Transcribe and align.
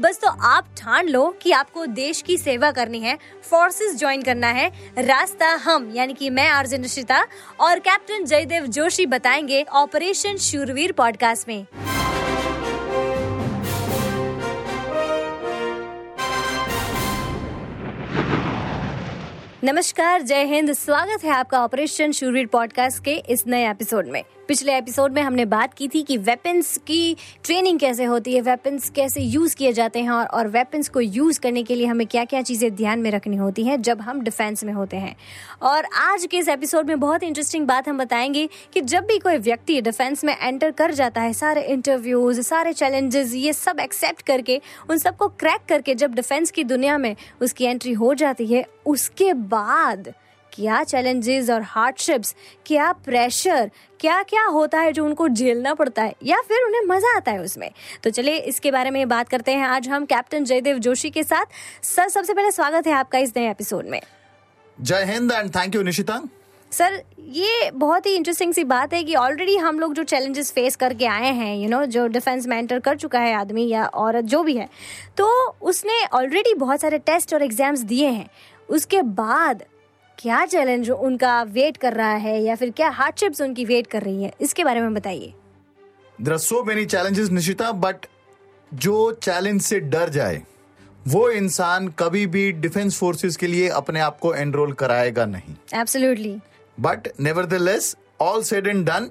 बस 0.00 0.18
तो 0.22 0.28
आप 0.28 0.66
ठान 0.78 1.08
लो 1.08 1.36
कि 1.42 1.52
आपको 1.52 1.86
देश 1.86 2.22
की 2.22 2.36
सेवा 2.38 2.70
करनी 2.70 3.00
है 3.00 3.18
फोर्सेस 3.42 3.96
ज्वाइन 3.98 4.22
करना 4.22 4.46
है, 4.46 4.68
रास्ता 4.98 5.48
हम, 5.48 5.90
यानी 5.94 6.14
कि 6.14 6.30
मैं 6.30 6.48
आरजे 6.48 6.78
निशिता 6.78 7.26
और 7.60 7.78
कैप्टन 7.78 8.24
जयदेव 8.24 8.66
जोशी 8.66 9.06
बताएँगे 9.06 9.62
ऑपरेशन 9.62 10.36
शूरवीर 10.36 10.92
पॉडकास्ट 10.92 11.48
में। 11.48 11.66
नमस्कार, 19.64 20.22
जय 20.22 20.44
हिंद, 20.44 20.72
स्वागत 20.72 21.24
है 21.24 21.30
आपका 21.30 21.64
ऑपरेशन 21.64 22.12
शूरवीर 22.12 22.46
पॉडकास्ट 22.46 23.04
के 23.04 23.14
इस 23.28 23.46
नए 23.46 23.70
एपिसोड 23.70 24.06
में। 24.06 24.22
पिछले 24.48 24.76
एपिसोड 24.76 25.12
में 25.12 25.22
हमने 25.22 25.44
बात 25.44 25.74
की 25.74 25.88
थी 25.88 26.02
कि 26.02 26.16
वेपन्स 26.16 26.78
की 26.86 27.16
ट्रेनिंग 27.44 27.78
कैसे 27.78 28.04
होती 28.04 28.34
है 28.34 28.40
वेपन्स 28.40 28.90
कैसे 28.90 29.20
यूज़ 29.20 29.56
किए 29.56 29.72
जाते 29.72 30.00
हैं 30.00 30.10
और, 30.10 30.26
और 30.26 30.48
वेपन्स 30.48 30.88
को 30.88 31.00
यूज़ 31.00 31.40
करने 31.40 31.62
के 31.62 31.74
लिए 31.74 31.86
हमें 31.86 32.06
क्या 32.06 32.24
क्या 32.24 32.42
चीज़ें 32.42 32.74
ध्यान 32.74 32.98
में 32.98 33.10
रखनी 33.10 33.36
होती 33.36 33.64
हैं 33.64 33.82
जब 33.82 34.00
हम 34.00 34.20
डिफेंस 34.20 34.64
में 34.64 34.72
होते 34.72 34.96
हैं। 34.96 35.16
और 35.62 35.84
आज 35.84 36.26
के 36.30 36.38
इस 36.38 36.48
एपिसोड 36.48 36.86
में 36.86 37.00
बहुत 37.00 37.22
इंटरेस्टिंग 37.22 37.66
बात 37.66 37.88
हम 37.88 37.98
बताएँगे 37.98 38.48
कि 38.72 38.80
जब 38.80 39.04
भी 39.04 39.18
कोई 39.18 39.38
व्यक्ति 39.38 39.80
डिफेंस 39.80 40.24
में 40.24 40.36
एंटर 40.42 40.70
कर 40.70 40.94
जाता 40.94 41.20
है 41.20 41.32
सारे 41.32 41.62
इंटरव्यूज़ 41.62 42.40
सारे 42.40 42.72
चैलेंजेस 42.72 43.34
ये 43.34 43.52
सब 43.52 43.80
एक्सेप्ट 43.80 44.22
करके 44.22 44.60
उन 44.90 44.98
सबको 44.98 45.28
क्रैक 45.28 45.60
करके 45.68 45.94
जब 45.94 46.14
डिफेंस 46.14 46.50
की 46.50 46.64
दुनिया 46.64 46.98
में 46.98 47.16
उसकी 47.40 47.64
एंट्री 47.64 47.92
हो 47.92 48.14
जाती 48.14 48.46
है 48.46 48.66
उसके 48.86 49.34
बाद 49.34 50.14
क्या 50.54 50.82
चैलेंजेस 50.84 51.50
और 51.50 51.62
हार्डशिप्स 51.62 52.34
क्या 52.66 52.90
प्रेशर 53.04 53.70
क्या 54.00 54.22
क्या 54.22 54.44
होता 54.46 54.80
है 54.80 54.92
जो 54.92 55.04
उनको 55.04 55.28
झेलना 55.28 55.72
पड़ता 55.74 56.02
है 56.02 56.14
या 56.24 56.40
फिर 56.48 56.64
उन्हें 56.64 56.82
मज़ा 56.86 57.16
आता 57.16 57.32
है 57.32 57.40
उसमें? 57.40 57.70
तो 58.04 58.10
चलिए 58.10 58.36
इसके 58.38 58.70
बारे 58.70 58.90
में 58.90 59.08
बात 59.08 59.28
करते 59.28 59.52
हैं 59.52 59.66
आज 59.66 59.88
हम 59.88 60.04
कैप्टन 60.04 60.44
जयदेव 60.44 60.78
जोशी 60.78 61.10
के 61.10 61.22
साथ। 61.22 61.84
सर 61.84 62.08
सबसे 62.08 62.34
पहले 62.34 62.50
स्वागत 62.50 62.86
है 62.86 62.92
आपका 62.92 63.18
इस 63.18 63.32
नए 63.36 63.50
एपिसोड 63.50 63.86
में। 63.86 64.00
जय 64.78 65.04
Hind 65.04 65.32
and 65.32 65.54
thank 65.56 65.74
you 65.74 65.82
Nishita. 65.82 66.22
Sir 66.72 67.02
ये 67.20 67.70
बहुत 67.72 68.06
ही 68.06 68.14
इंटरेस्टिंग 68.14 68.52
सी 68.54 68.64
बात 68.66 68.94
है 68.94 69.02
कि 69.04 69.14
ऑलरेडी 69.16 69.56
हम 69.56 69.78
लोग 69.80 69.94
जो 69.94 70.02
चैलेंजेस 70.04 70.52
फेस 70.52 70.76
करके 70.76 71.06
आए 71.06 71.32
हैं 71.32 71.54
यू 71.54 71.62
you 71.62 71.70
नो 71.70 71.76
know, 71.76 71.88
जो 71.88 72.06
डिफेंस 72.08 72.46
में 72.46 72.56
एंटर 72.58 72.78
कर 72.78 72.96
चुका 72.96 73.20
है 73.20 73.34
आदमी 73.34 73.68
या 73.68 73.84
औरत 73.86 74.24
जो 74.24 74.42
भी 74.42 74.56
है 74.56 74.68
तो 75.16 75.28
उसने 75.62 76.02
ऑलरेडी 76.14 76.54
बहुत 76.54 76.80
सारे 76.80 76.98
टेस्ट 77.00 77.34
और 77.34 77.42
एग्ज़ाम्स 77.42 77.80
दिए 77.82 78.08
हैं। 78.08 78.28
उसके 78.68 79.02
बाद 79.02 79.62
क्या 80.18 80.44
चैलेंज 80.46 80.90
उनका 80.90 81.42
वेट 81.44 81.76
कर 81.76 81.92
रहा 81.92 82.14
है 82.16 82.40
या 82.42 82.54
फिर 82.56 82.70
क्या 82.70 82.88
हार्डशिप्स 82.90 83.40
उनकी 83.40 83.64
वेट 83.64 83.86
कर 83.86 84.02
रही 84.02 84.22
है? 84.24 84.32
इसके 84.40 84.64
बारे 84.64 84.80
में 84.80 84.94
बताइए। 84.94 85.32
There 86.18 86.32
are 86.32 86.38
so 86.38 86.62
many 86.64 86.84
challenges 86.86 87.30
Nishita 87.30 87.70
but 87.72 88.06
जो 88.72 88.96
चैलेंज 89.22 89.60
से 89.62 89.80
डर 89.80 90.08
जाए 90.08 90.42
वो 91.06 91.28
इंसान 91.30 91.88
कभी 91.98 92.26
भी 92.26 92.50
डिफेंस 92.52 92.98
फोर्सेस 92.98 93.36
के 93.36 93.46
लिए 93.46 93.68
अपने 93.70 94.00
आप 94.00 94.18
को 94.18 94.34
एनरोल 94.34 94.72
कराएगा 94.72 95.26
नहीं। 95.26 95.54
Absolutely 95.80 96.36
but 96.78 97.08
nevertheless 97.54 97.96
all 98.20 98.42
said 98.42 98.66
and 98.66 98.84
done 98.86 99.10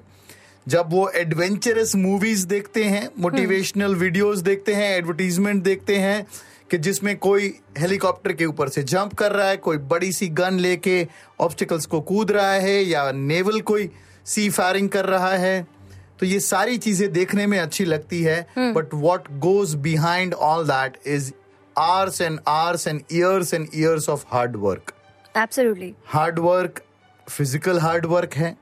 जब 0.68 0.90
वो 0.90 1.08
एडवेंचरस 1.16 1.94
मूवीज़ 1.96 2.46
देखते 2.46 2.84
हैं 2.84 3.08
मोटिवेशनल 3.18 3.94
वीडियोस 3.94 4.38
देखते 4.40 4.74
हैं 4.74 4.90
एडवर्टीजमेंट 4.96 5.62
देखते 5.62 5.96
हैं 5.98 6.26
कि 6.70 6.78
जिसमें 6.78 7.16
कोई 7.16 7.52
हेलीकॉप्टर 7.78 8.32
के 8.32 8.44
ऊपर 8.44 8.68
से 8.68 8.82
जंप 8.82 9.14
कर 9.14 9.32
रहा 9.32 9.48
है 9.48 9.56
कोई 9.56 9.76
बड़ी 9.76 10.12
सी 10.12 10.28
गन 10.28 10.58
लेके 10.58 11.06
ऑब्स्टिकल्स 11.40 11.86
को 11.86 12.00
कूद 12.00 12.30
रहा 12.30 12.52
है 12.52 12.82
या 12.84 13.10
नेवल 13.12 13.60
कोई 13.60 13.90
सी 14.26 14.48
फायरिंग 14.50 14.88
कर 14.88 15.04
रहा 15.04 15.32
है। 15.36 15.66
तो 16.20 16.26
ये 16.26 16.40
सारी 16.40 16.78
चीज़ें 16.78 17.12
देखने 17.12 17.46
में 17.46 17.58
अच्छी 17.58 17.84
लगती 17.84 18.22
है 18.22 18.40
but 18.58 18.94
what 18.94 19.28
goes 19.38 19.74
behind 19.74 20.34
all 20.34 20.64
that 20.64 20.98
is 21.06 21.32
hours 21.78 22.20
and 22.20 22.38
hours 22.48 22.86
and 22.88 23.00
years 23.12 23.54
and 23.54 23.68
years 23.74 24.08
of 24.08 24.24
hard 24.28 24.56
work 24.56 24.92
absolutely 25.36 25.94
hard 26.06 26.38
work 26.38 26.80
physical 27.30 27.78
hard 27.78 28.06
work 28.06 28.34
है। 28.34 28.56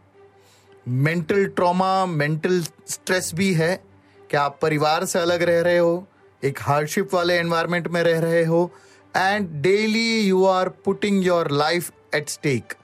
मेंटल 0.89 1.45
ट्रॉमा 1.47 2.07
मेंटल 2.07 2.61
स्ट्रेस 2.89 3.31
भी 3.35 3.53
है। 3.55 3.75
कि 4.31 4.37
आप 4.37 4.59
परिवार 4.63 5.05
से 5.05 5.19
अलग 5.19 5.43
रह 5.43 5.61
रहे 5.61 5.79
हो? 5.79 6.07
एक 6.45 6.59
हार्डशिप 6.61 7.15
वाले 7.15 7.35
एनवायरमेंट 7.39 7.89
में 7.89 8.03
रह 8.03 8.19
रहे 8.21 8.45
हो 8.45 8.71
and 9.17 9.49
daily 9.63 10.21
you 10.21 10.45
are 10.47 10.69
putting 10.85 11.25
your 11.27 11.51
life 11.53 11.91
at 12.15 12.29
stake 12.29 12.75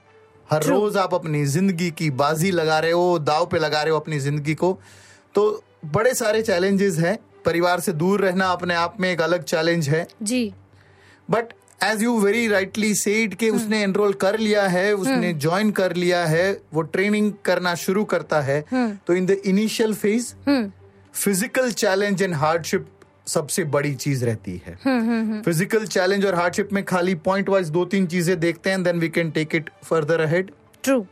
her 0.47 0.63
True. 0.63 0.73
रोज 0.73 0.97
आप 0.97 1.13
अपनी 1.13 1.45
ज़िंदगी 1.45 1.89
की 1.91 2.09
बाजी 2.19 2.51
लगा 2.51 2.79
रहे 2.79 2.91
हो 2.91 3.17
दाव 3.19 3.45
पे 3.45 3.59
लगा 3.59 3.81
रहे 3.81 3.91
हो 3.91 3.99
अपनी 3.99 4.19
ज़िंदगी 4.19 4.53
को। 4.55 4.77
तो 5.35 5.63
बड़े 5.87 6.13
सारे 6.13 6.41
चैलेंजेस 6.41 6.97
हैं। 6.99 7.17
परिवार 7.45 7.79
से 7.79 7.91
दूर 7.93 8.21
रहना 8.21 8.45
अपने 8.51 8.73
आप 8.75 8.99
में 8.99 9.11
एक 9.11 9.21
अलग 9.21 9.43
चैलेंज 9.43 9.89
है। 9.89 10.07
जी। 10.23 10.53
But 11.29 11.53
as 11.83 12.01
you 12.03 12.17
very 12.19 12.47
rightly 12.47 12.93
said 12.95 13.35
के 13.35 13.49
उसने 13.49 13.81
एनरोल 13.83 14.13
कर 14.23 14.37
लिया 14.39 14.67
है 14.67 14.93
उसने 14.93 15.33
ज्वाइन 15.35 15.71
कर 15.71 15.95
लिया 15.95 16.25
है 16.27 16.51
वो 16.73 16.81
ट्रेनिंग 16.95 17.31
करना 17.45 17.73
शुरू 17.77 18.03
करता 18.05 18.41
है। 18.41 18.61
तो 19.07 19.13
in 19.13 19.25
the 19.25 19.37
initial 19.45 19.93
phase 19.95 20.33
physical 21.13 21.71
challenge 21.73 22.21
and 22.21 22.33
hardship 22.35 22.87
सबसे 23.29 23.63
बड़ी 23.65 23.93
चीज़ 23.95 24.25
रहती 24.25 24.61
है। 24.65 24.75
फ़िज़िकल 25.43 25.85
चैलेंज 25.87 26.25
और 26.25 26.35
हार्डशिप 26.35 26.73
में 26.73 26.83
खाली 26.85 27.15
पॉइंट 27.23 27.49
वाइज 27.49 27.69
दो 27.69 27.85
तीन 27.85 28.07
चीज़ें 28.07 28.39
देखते 28.39 28.69
हैं 28.69 28.83
then 28.83 28.99
we 28.99 29.09
can 29.09 29.31
take 29.31 29.55
it 29.55 29.69
further 29.83 30.21
ahead 30.21 30.51
true 30.83 31.05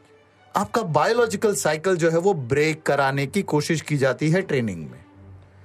आपका 0.55 0.81
बायोलॉजिकल 0.93 1.53
साइकिल 1.55 1.95
जो 1.95 2.09
है 2.11 2.17
वो 2.19 2.33
ब्रेक 2.51 2.81
कराने 2.83 3.25
की 3.27 3.41
कोशिश 3.45 3.81
की 3.81 3.97
जाती 3.97 4.29
है 4.29 4.41
ट्रेनिंग 4.43 4.79
में। 4.81 4.99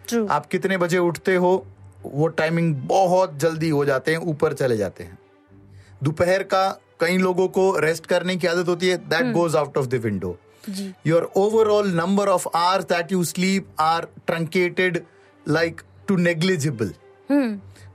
ट्रू 0.09 0.27
आप 0.29 0.47
कितने 0.47 0.77
बजे 0.79 0.99
उठते 1.01 1.35
हो 1.37 1.53
वो 2.05 2.27
टाइमिंग 2.31 2.75
बहुत 2.87 3.39
जल्दी 3.41 3.69
हो 3.71 3.84
जाते 3.84 4.13
हैं 4.13 4.19
ऊपर 4.27 4.53
चले 4.55 4.77
जाते 4.77 5.05
हैं। 5.05 5.19
दोपहर 6.03 6.43
का 6.45 6.69
कई 7.01 7.17
लोगों 7.19 7.47
को 7.49 7.65
रेस्ट 7.81 8.07
करने 8.07 8.37
की 8.37 8.47
आदत 8.47 8.69
होती 8.69 8.89
है 8.89 8.97
that 9.09 9.33
goes 9.34 9.57
out 9.57 9.79
of 9.79 9.87
the 9.87 10.01
window 10.05 10.37
your 11.07 11.31
overall 11.37 11.89
number 11.95 12.29
of 12.29 12.47
hours 12.57 12.84
that 12.87 13.13
you 13.13 13.23
sleep 13.25 13.69
are 13.81 14.07
truncated 14.27 15.03
like 15.47 15.81
to 16.12 16.17
negligible. 16.19 16.89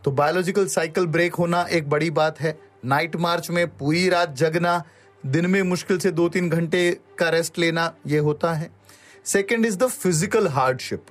तो 0.03 0.11
बायोलॉजिकल 0.11 0.65
साइकिल 0.67 1.05
ब्रेक 1.07 1.35
होना 1.35 1.61
एक 1.71 1.89
बड़ी 1.89 2.09
बात 2.11 2.39
है। 2.41 2.57
नाइट 2.85 3.15
मार्च 3.15 3.49
में 3.49 3.67
पूरी 3.69 4.07
रात 4.09 4.35
जगना 4.37 4.81
दिन 5.23 5.45
में 5.45 5.61
मुश्किल 5.63 5.97
से 5.99 6.11
दो 6.11 6.27
तीन 6.29 6.49
घंटे 6.49 6.79
का 7.19 7.29
रेस्ट 7.29 7.59
लेना 7.59 7.91
ये 8.07 8.19
होता 8.19 8.53
है। 8.53 8.69
Second 9.25 9.65
is 9.65 9.77
the 9.77 9.87
physical 9.87 10.47
hardship 10.47 11.05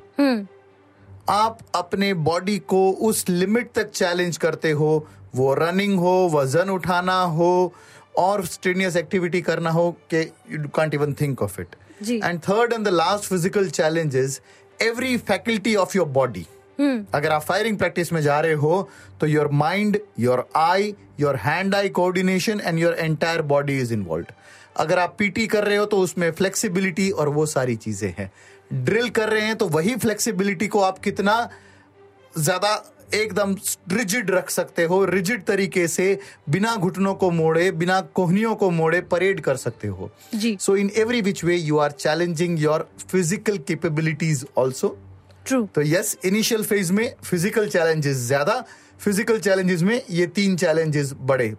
आप 1.31 1.59
अपने 1.75 2.13
बॉडी 2.25 2.59
को 2.67 2.91
उस 3.09 3.29
लिमिट 3.29 3.71
तक 3.75 3.91
चैलेंज 3.91 4.37
करते 4.37 4.71
हो। 4.73 5.07
वो 5.35 5.53
रनिंग 5.55 5.99
हो 6.01 6.17
वज़न 6.35 6.71
उठाना 6.71 7.21
हो 7.39 7.73
और 8.19 8.45
स्ट्रेनियस 8.47 8.97
एक्टिविटी 8.97 9.41
करना 9.43 9.71
हो 9.71 9.91
के 10.11 10.23
you 10.23 10.69
can't 10.75 10.95
even 10.95 11.15
think 11.21 11.43
of 11.43 11.61
it 11.61 11.77
and 12.03 12.41
third 12.41 12.73
and 12.73 12.85
the 12.85 12.93
last 12.95 13.25
physical 13.25 13.71
challenge 13.71 14.17
is 14.17 14.41
every 14.81 15.17
faculty 15.19 15.75
of 15.77 15.97
your 15.97 16.09
body 16.21 16.47
अगर 16.79 17.33
आप 17.33 17.43
फायरिंग 17.43 17.79
प्रैक्टिस 17.79 18.13
में 18.13 18.21
जा 18.23 18.41
रहे 18.41 18.53
हो 18.55 18.89
तो 19.21 19.27
your 19.27 19.49
mind 19.55 19.99
your 20.19 20.47
eye 20.57 20.95
your 21.21 21.37
hand 21.37 21.75
eye 21.75 21.89
coordination 21.91 22.61
and 22.61 22.79
your 22.79 22.95
entire 22.95 23.43
body 23.43 23.79
is 23.79 23.93
involve 23.93 24.27
अगर 24.77 24.99
आप 24.99 25.15
PT 25.19 25.47
कर 25.47 25.65
रहे 25.65 25.77
हो 25.77 25.85
तो 25.85 25.99
उसमें 25.99 26.31
फ्लेक्सिबिलिटी 26.31 27.11
और 27.11 27.29
वो 27.29 27.47
सारी 27.47 27.77
चीज़ें 27.77 28.13
हैं। 28.19 28.31
ड्रिल 28.75 29.09
कर 29.11 29.29
रहे 29.29 29.47
हैं 29.47 29.57
तो 29.57 29.69
वही 29.69 29.97
फ्लेक्सिबिलिटी 29.97 30.67
को 30.69 30.81
आप 30.81 30.99
कितना 30.99 31.39
ज़्यादा 32.39 32.75
एकदम 33.15 33.55
रिजिड 33.93 34.31
रख 34.31 34.51
सकते 34.51 34.85
हो 34.85 35.05
रिजिड 35.05 35.45
तरीके 35.45 35.87
से 35.89 36.19
बिना 36.49 36.75
घुटनों 36.77 37.15
को 37.15 37.31
मोड़े 37.31 37.71
बिना 37.73 38.01
कोहनियों 38.15 38.55
को 38.55 38.71
मोड़े 38.71 39.01
परेड 39.01 39.41
कर 39.41 39.57
सकते 39.57 39.89
हो। 39.89 40.11
जी। 40.35 40.57
So 40.61 40.77
in 40.77 40.91
every 40.97 41.21
which 41.21 41.45
way 41.45 41.57
you 41.57 41.79
are 41.79 41.91
challenging 41.91 42.59
your 42.61 42.89
physical 43.11 43.59
capabilities 43.59 44.45
also 44.57 44.97
true 45.47 45.63
तो 45.75 45.83
यस 45.83 46.17
इनिशियल 46.25 46.63
फ़ेज़ 46.65 46.93
में 46.93 47.07
फ़िज़िकल 47.25 47.69
चैलेंजेस 47.69 48.17
ज़्यादा 48.17 48.65
फ़िज़िकल 49.01 49.39
चैलेंजेस 49.41 49.83
में 49.83 50.01
ये 50.11 50.27
तीन 50.37 50.57
चैलेंजेस 50.57 51.13
बड़े 51.23 51.55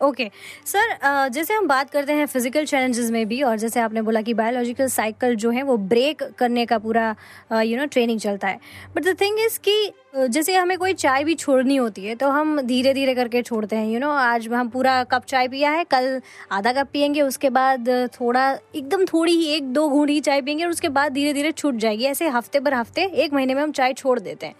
ओके 0.00 0.30
सर 0.66 1.28
जैसे 1.32 1.54
हम 1.54 1.66
बात 1.68 1.90
करते 1.90 2.12
हैं 2.12 2.26
फ़िज़िकल 2.26 2.64
चैलेंजेस 2.64 3.10
में 3.10 3.26
भी 3.28 3.40
और 3.42 3.58
जैसे 3.58 3.80
आपने 3.80 4.02
बोला 4.02 4.20
कि 4.22 4.34
बायोलॉजिकल 4.34 4.86
साइकिल 4.88 5.34
जो 5.36 5.50
है 5.50 5.62
वो 5.62 5.76
ब्रेक 5.76 6.22
करने 6.38 6.64
का 6.66 6.78
पूरा 6.78 7.14
यू 7.52 7.78
नो 7.78 7.86
ट्रेनिंग 7.86 8.20
चलता 8.20 8.48
है। 8.48 8.58
बट 8.96 9.04
द 9.04 9.16
थिंग 9.20 9.38
इज़ 9.40 9.58
कि 9.58 9.92
जैसे 10.28 10.54
हमें 10.54 10.76
कोई 10.78 10.94
चाय 10.94 11.24
भी 11.24 11.34
छोड़नी 11.34 11.76
होती 11.76 12.04
है 12.04 12.14
तो 12.14 12.28
हम 12.30 12.60
धीरे 12.62 12.92
धीरे 12.94 13.14
करके 13.14 13.42
छोड़ते 13.42 13.76
हैं 13.76 13.86
यू 13.86 13.92
you 13.92 14.00
नो 14.00 14.06
know, 14.06 14.18
आज 14.18 14.48
हम 14.48 14.68
पूरा 14.68 15.02
कप 15.04 15.24
चाय 15.24 15.48
पिया 15.48 15.70
है 15.70 15.84
कल 15.84 16.20
आधा 16.52 16.72
कप 16.72 16.88
पियेंगे 16.92 17.22
उसके 17.22 17.50
बाद 17.50 17.88
थोड़ा 18.14 18.50
एकदम 18.74 19.04
थोड़ी 19.04 19.32
ही 19.32 19.46
एक 19.54 19.72
दो 19.72 19.88
घूट 19.88 20.10
ही 20.10 20.20
चाय 20.20 20.40
पियेंगे 20.42 20.64
और 20.64 20.70
उसके 20.70 20.88
बाद 20.90 21.12
धीरे 21.12 21.32
धीरे 21.32 21.52
छूट 21.52 21.74
जाएगी। 21.76 22.04
ऐसे 22.04 22.28
हफ़्ते 22.28 22.60
पर 22.60 22.74
हफ़्ते 22.74 23.04
एक 23.04 23.32
महीने 23.34 23.54
में 23.54 23.62
हम 23.62 23.72
चाय 23.72 23.92
छोड़ 23.92 24.18
देते 24.20 24.46
हैं। 24.46 24.54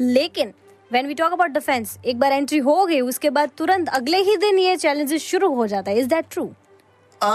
लेकिन 0.00 0.52
when 0.92 1.06
we 1.06 1.14
talk 1.14 1.32
about 1.32 1.50
defence 1.50 1.98
एक 2.06 2.18
बार 2.18 2.32
एंट्री 2.32 2.58
हो 2.58 2.84
गई 2.86 3.00
उसके 3.00 3.30
बाद 3.30 3.50
तुरंत 3.58 3.88
अगले 3.88 4.18
ही 4.18 4.36
दिन 4.36 4.58
ये 4.58 4.76
चैलेंजेस 4.76 5.22
शुरू 5.22 5.52
हो 5.54 5.66
जाता 5.66 5.90
है। 5.90 5.98
Is 5.98 6.06
that 6.08 6.26
true 6.30 6.50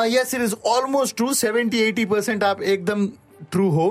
yes 0.08 0.34
it 0.36 0.42
is 0.42 0.56
almost 0.66 1.16
true 1.18 1.34
70 1.34 1.74
80 1.74 2.06
percent 2.06 2.44
आप 2.44 2.62
एकदम 2.62 3.08
ट्रू 3.52 3.70
हो। 3.70 3.88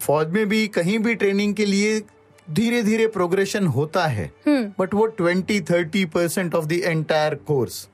फौज 0.00 0.28
में 0.28 0.46
भी 0.48 0.66
कहीं 0.68 0.98
भी 0.98 1.14
ट्रेनिंग 1.14 1.54
के 1.54 1.66
लिए 1.66 2.00
धीरे 2.48 2.82
धीरे 2.82 3.06
प्रोग्रेशन 3.06 3.66
होता 3.66 4.06
है। 4.06 4.30
बट 4.48 4.94
वो 4.94 5.06
20 5.20 5.60
30 5.62 6.04
परसेंट 6.06 6.54
ऑफ़ 6.54 6.66
द 6.66 6.72
एंटायर 6.72 7.34
कोर्स 7.34 7.88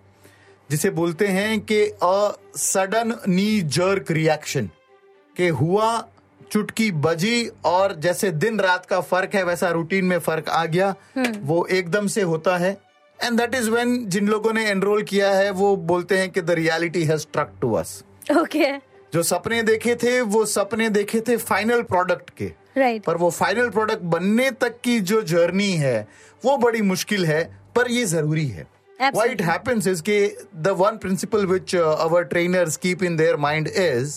जिसे 0.70 0.91
बोलते 0.91 1.26
हैं 1.26 1.61
कि 1.61 1.82
a 2.03 2.32
sudden 2.56 3.14
knee 3.29 3.61
jerk 3.76 4.11
reaction 4.11 4.70
के 5.37 5.49
हुआ 5.49 5.88
चुटकी 6.52 6.90
बजी 6.93 7.50
और 7.64 7.94
जैसे 8.00 8.31
दिन 8.31 8.60
रात 8.60 8.87
का 8.87 9.00
फ़र्क 9.00 9.34
है 9.34 9.43
वैसा 9.44 9.70
रूटीन 9.70 10.04
में 10.04 10.19
फ़र्क 10.19 10.49
आ 10.49 10.64
गया। 10.66 10.94
वो 11.43 11.64
एकदम 11.70 12.06
से 12.06 12.22
होता 12.22 12.56
है। 12.56 12.72
एंड 13.25 13.38
दैट 13.38 13.54
इज़ 13.54 13.70
व्हेन 13.70 14.04
जिन 14.06 14.28
लोगों 14.28 14.52
ने 14.52 14.66
एनरोल 14.70 15.02
किया 15.02 15.31
है 15.31 15.50
वो 15.50 15.75
बोलते 15.90 16.19
हैं 16.19 16.31
कि 16.31 16.40
the 16.40 16.50
reality 16.50 17.04
has 17.04 17.26
struck 17.32 17.52
to 17.60 17.72
us 17.75 18.02
okay 18.38 18.72
जो 19.14 19.22
सपने 19.22 19.62
देखे 19.62 19.94
थे 19.94 20.20
वो 20.34 20.44
सपने 20.46 20.88
देखे 20.90 21.20
थे 21.20 21.37
फाइनल 21.37 21.82
प्रोडक्ट 21.82 22.31
के। 22.38 22.52
राइट 22.76 23.02
पर 23.04 23.16
वो 23.16 23.31
फाइनल 23.31 23.69
प्रोडक्ट 23.70 24.02
बनने 24.12 24.50
तक 24.60 24.81
की 24.84 25.00
जो 25.00 25.22
जर्नी 25.22 25.72
है 25.76 26.06
वो 26.44 26.56
बड़ी 26.58 26.82
मुश्किल 26.82 27.26
है 27.26 27.43
पर 27.76 27.90
ये 27.90 28.04
ज़रूरी 28.04 28.46
है। 28.46 28.66
It 29.00 29.40
happens 29.40 29.87
is 29.87 30.00
कि 30.00 30.16
the 30.64 30.72
one 30.81 30.99
principle 31.04 31.46
which 31.52 31.72
uh, 31.75 32.04
our 32.04 32.25
trainers 32.32 32.76
keep 32.76 33.00
in 33.02 33.16
their 33.16 33.38
mind 33.44 33.70
is 33.84 34.12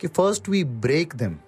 कि 0.00 0.08
first 0.08 0.48
we 0.48 0.62
break 0.86 1.16
them 1.22 1.38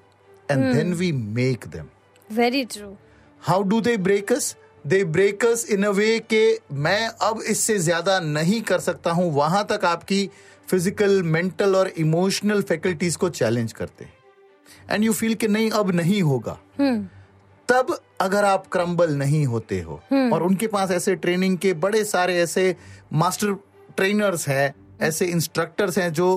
and 0.49 0.75
then 0.75 0.95
we 1.01 1.13
make 1.39 1.71
them. 1.77 1.87
Very 2.29 2.65
true 2.65 2.97
How 3.43 3.63
do 3.65 3.81
they 3.81 3.97
break 4.09 4.33
us? 4.33 4.55
They 4.85 5.03
break 5.15 5.45
us 5.45 5.63
in 5.75 5.85
a 5.85 5.93
way 5.93 6.19
कि 6.31 6.59
मैं 6.73 7.07
अब 7.23 7.41
इससे 7.51 7.79
ज़्यादा 7.79 8.19
नहीं 8.21 8.61
कर 8.63 8.79
सकता 8.81 9.11
हूँ। 9.11 9.31
वहाँ 9.35 9.65
तक 9.71 9.85
आपकी 9.85 10.27
फ़िज़िकल 10.71 11.23
मेंटल 11.23 11.77
और 11.77 11.89
इमोशनल 11.99 12.63
फैकल्टीज 12.63 13.17
को 13.17 13.29
चैलेंज 13.31 13.73
करते 13.73 14.05
हैं। 14.05 14.13
एंड 14.91 15.05
यू 15.05 15.13
फील 15.13 15.35
कि 15.35 15.49
नहीं 15.49 15.71
अब 15.71 15.91
नहीं 15.91 16.23
होगा। 16.23 16.59
तब 17.69 17.97
अगर 18.21 18.45
आप 18.45 18.67
क्रम्बल 18.73 19.15
नहीं 19.17 19.45
होते 19.47 19.81
हो 19.81 20.01
और 20.33 20.43
उनके 20.43 20.67
पास 20.67 20.91
ऐसे 20.91 21.15
ट्रेनिंग 21.17 21.59
के 21.59 21.73
बड़े 21.85 22.05
सारे 22.05 22.37
ऐसे 22.41 22.75
मास्टर 23.13 23.53
ट्रेनर्स 23.97 24.49
हैं 24.49 24.75
ऐसे 25.03 25.27
इंस्ट्रक्टर्स 25.27 25.99
हैं 25.99 26.13
जो 26.13 26.29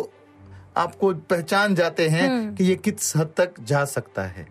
आपको 0.77 1.13
पहचान 1.29 1.75
जाते 1.75 2.07
हैं 2.09 2.55
कि 2.55 2.63
ये 2.63 2.75
किस 2.75 3.15
हद 3.15 3.33
तक 3.37 3.59
जा 3.61 3.83
सकता 3.85 4.23
है। 4.25 4.47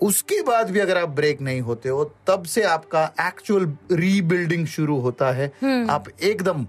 उसके 0.00 0.40
बाद 0.42 0.70
भी 0.70 0.80
अगर 0.80 0.98
आप 0.98 1.08
ब्रेक 1.10 1.40
नहीं 1.40 1.60
होते 1.60 1.88
हो 1.88 2.04
तब 2.26 2.44
से 2.44 2.62
आपका 2.62 3.04
एक्चुअल 3.20 3.66
रीबिल्डिंग 3.92 4.66
शुरू 4.66 4.98
होता 5.00 5.30
है। 5.32 5.46
आप 5.90 6.08
एकदम 6.22 6.66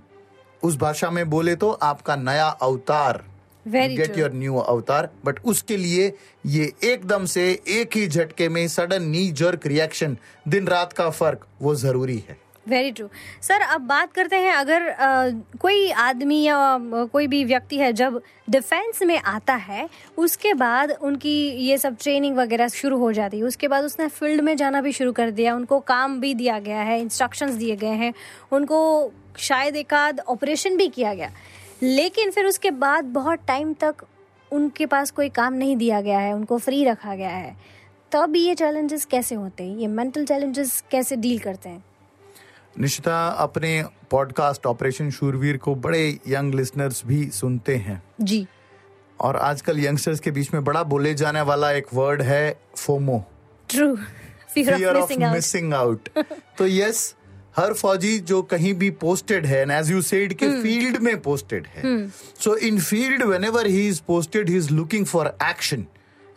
उस 0.63 0.77
भाषा 0.77 1.09
में 1.11 1.29
बोले 1.29 1.55
तो 1.55 1.71
आपका 1.71 2.15
नया 2.15 2.47
अवतार 2.47 3.23
get 3.65 4.17
your 4.17 4.33
new 4.33 4.55
avatar. 4.55 5.09
But 5.25 5.39
उसके 5.45 5.77
लिए 5.77 6.13
ये 6.45 6.71
एकदम 6.83 7.25
से 7.25 7.49
एक 7.69 7.97
ही 7.97 8.07
झटके 8.07 8.49
में 8.49 8.67
सडन 8.67 9.03
नी 9.03 9.29
जर्क 9.33 9.67
रिएक्शन 9.67 10.17
दिन 10.47 10.67
रात 10.67 10.93
का 10.93 11.09
फ़र्क 11.09 11.45
वो 11.61 11.75
ज़रूरी 11.75 12.17
है। 12.29 12.37
वेरी 12.69 12.91
ट्रू 12.91 13.07
सर 13.41 13.61
अब 13.61 13.81
बात 13.81 14.13
करते 14.13 14.35
हैं 14.35 14.53
अगर 14.53 14.87
अ, 14.87 15.29
कोई 15.61 15.91
आदमी 15.91 16.43
या 16.43 16.77
कोई 17.13 17.27
भी 17.27 17.45
व्यक्ति 17.45 17.77
है 17.77 17.93
जब 17.93 18.21
डिफेंस 18.49 19.03
में 19.03 19.17
आता 19.19 19.55
है 19.55 19.89
उसके 20.17 20.53
बाद 20.53 20.91
उनकी 20.91 21.49
ये 21.49 21.77
सब 21.77 21.97
ट्रेनिंग 22.01 22.37
वगैरह 22.37 22.67
शुरू 22.67 22.97
हो 22.97 23.11
जाती 23.11 23.37
है 23.37 23.43
उसके 23.43 23.67
बाद 23.67 23.83
उसने 23.83 24.07
फ़ील्ड 24.07 24.41
में 24.41 24.57
जाना 24.57 24.81
भी 24.81 24.91
शुरू 24.91 25.11
कर 25.11 25.31
दिया 25.31 25.55
उनको 25.55 25.79
काम 25.79 26.19
भी 26.19 26.33
दिया 26.33 26.59
गया 26.59 26.81
है 26.81 27.01
इंस्ट्रक्शंस 27.01 27.53
दिए 27.53 27.75
गए 27.75 27.95
हैं 27.95 28.13
उनको 28.51 29.11
शायद 29.37 29.75
एक 29.75 29.93
आध 29.93 30.19
ऑपरेशन 30.19 30.77
भी 30.77 30.87
किया 30.87 31.13
गया 31.13 31.31
लेकिन 31.83 32.31
फिर 32.31 32.45
उसके 32.45 32.71
बाद 32.71 33.05
बहुत 33.05 33.39
टाइम 33.47 33.73
तक 33.73 33.95
उनके 34.51 34.85
पास 34.85 35.11
कोई 35.11 35.29
काम 35.29 35.53
नहीं 35.53 35.77
दिया 35.77 36.01
गया 36.01 36.19
है 36.19 36.33
उनको 36.33 36.57
फ्री 36.57 36.85
रखा 36.85 37.15
गया 37.15 37.29
है 37.29 37.55
तब 38.11 38.35
ये 38.35 38.55
चैलेंजेस 38.55 39.05
कैसे 39.05 39.35
होते 39.35 39.63
हैं? 39.63 39.77
ये 39.77 39.87
मेंटल 39.87 40.25
चैलेंजेस 40.25 40.83
कैसे 40.91 41.15
डील 41.15 41.39
करते 41.39 41.69
हैं? 41.69 41.83
निशिता 42.79 43.27
अपने 43.29 43.83
पॉडकास्ट 44.11 44.65
ऑपरेशन 44.65 45.09
शूरवीर 45.11 45.57
को 45.57 45.75
बड़े 45.75 46.07
यंग 46.27 46.53
लिसनर्स 46.55 47.01
भी 47.05 47.25
सुनते 47.33 47.75
हैं। 47.75 48.01
जी। 48.21 48.45
और 49.19 49.35
आजकल 49.37 49.79
यंगस्टर्स 49.79 50.19
के 50.19 50.31
बीच 50.31 50.53
में 50.53 50.63
बड़ा 50.63 50.83
बोले 50.83 51.13
जाने 51.13 51.41
वाला 51.41 51.71
एक 51.71 51.93
वर्ड 51.93 52.21
है 52.21 52.59
FOMO. 52.77 53.23
True 53.69 53.95
fear 54.53 54.95
of 54.95 55.13
missing 55.13 55.73
out 55.73 56.09
तो 56.57 56.67
यस 56.67 57.15
हर 57.57 57.73
फौजी 57.73 58.17
जो 58.19 58.41
कहीं 58.41 58.73
भी 58.73 58.89
पोस्टेड 59.01 59.45
है 59.45 59.61
एंड 59.61 59.71
एज 59.71 59.91
यू 59.91 60.01
सेड 60.01 60.33
के 60.33 60.49
फ़ील्ड 60.61 60.97
में 61.03 61.19
पोस्टेड 61.21 61.67
है। 61.67 62.07
So 62.39 62.55
in 62.57 62.79
field 62.79 63.23
whenever 63.43 63.67
he 63.67 63.87
is 63.87 64.01
posted 64.07 64.49
he 64.49 64.57
is 64.57 64.69
looking 64.73 65.05
for 65.05 65.27
action 65.43 65.85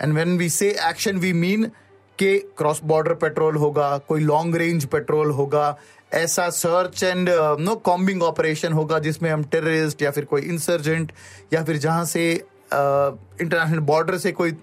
and 0.02 0.14
when 0.14 0.37
we 0.38 0.49
say 0.50 0.70
action 0.88 1.17
we 1.17 1.32
mean 1.32 1.70
के 2.19 2.38
क्रॉस 2.58 2.81
बॉर्डर 2.85 3.14
पेट्रोल 3.14 3.56
होगा 3.56 3.96
कोई 3.99 4.20
लॉन्ग 4.20 4.56
रेंज 4.56 4.85
पेट्रोल 4.87 5.31
होगा 5.31 5.67
ऐसा 6.13 6.49
search 6.51 7.03
and 7.03 7.29
no 7.61 7.75
combing 7.85 8.23
operation 8.23 8.73
होगा 8.73 8.99
जिसमें 8.99 9.31
हम 9.31 9.43
terrorist 9.45 10.03
या 10.03 10.11
फिर 10.11 10.25
कोई 10.25 10.43
इंसर्जेंट 10.43 11.13
या 11.53 11.65
फिर 11.65 11.77
जहाँ 11.77 12.05
से 12.05 12.31
इंटरनेशनल 12.33 13.79
बॉर्डर 13.81 14.19
से 14.19 14.33
कोई 14.33 14.57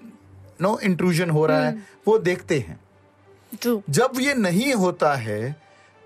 नो 0.61 0.77
इंट्रूजन 0.83 1.29
हो 1.29 1.45
रहा 1.45 1.65
है 1.65 1.83
वो 2.07 2.17
देखते 2.19 2.59
हैं। 2.59 2.79
जब 3.89 4.19
ये 4.19 4.33
नहीं 4.33 4.73
होता 4.73 5.13
है 5.15 5.55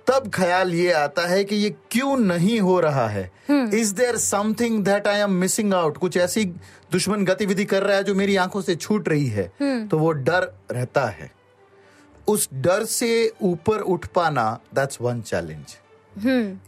तब 0.08 0.30
ख्याल 0.34 0.74
ये 0.74 0.92
आता 0.92 1.26
है 1.28 1.44
कि 1.44 1.56
ये 1.56 1.70
क्यों 1.92 2.18
नहीं 2.18 2.60
हो 2.60 2.80
रहा 2.80 3.08
है। 3.08 3.32
Is 3.50 3.94
there 3.96 4.18
something 4.18 4.84
that 4.86 5.08
I 5.08 5.20
am 5.20 5.32
missing 5.32 5.74
out 5.74 5.98
कुछ 5.98 6.18
ऐसी 6.18 6.46
दुश्मन 6.92 7.26
गतिविधि 7.26 7.66
कर 7.66 7.84
रहा 7.84 7.98
है 7.98 8.04
जो 8.04 8.16
मेरी 8.16 8.36
आँखों 8.36 8.62
से 8.62 8.76
छूट 8.76 9.10
रही 9.10 9.28
है 9.28 9.52
तो 9.88 9.98
वो 9.98 10.12
डर 10.12 10.52
रहता 10.72 11.06
है। 11.08 11.32
उस 12.30 12.50
डर 12.54 12.84
से 12.86 13.12
ऊपर 13.42 13.80
उठ 13.94 14.06
पाना 14.06 14.60
दैट्स 14.76 15.02
वन 15.02 15.22
चैलेंज 15.22 15.76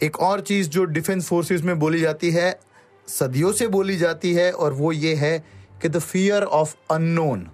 एक 0.04 0.20
और 0.20 0.42
चीज़ 0.42 0.70
जो 0.70 0.84
डिफेंस 0.86 1.28
फोर्सेस 1.28 1.62
में 1.62 1.78
बोली 1.80 2.00
जाती 2.00 2.32
है 2.32 2.60
सदियों 3.08 3.52
से 3.52 3.68
बोली 3.68 3.98
जाती 3.98 4.34
है 4.34 4.52
और 4.52 4.74
वो 4.74 4.92
ये 4.92 5.16
है 5.16 5.38
कि 5.82 5.90
द 5.90 6.00
फियर 6.00 6.44
ऑफ़ 6.44 6.76
अननोन 6.92 7.48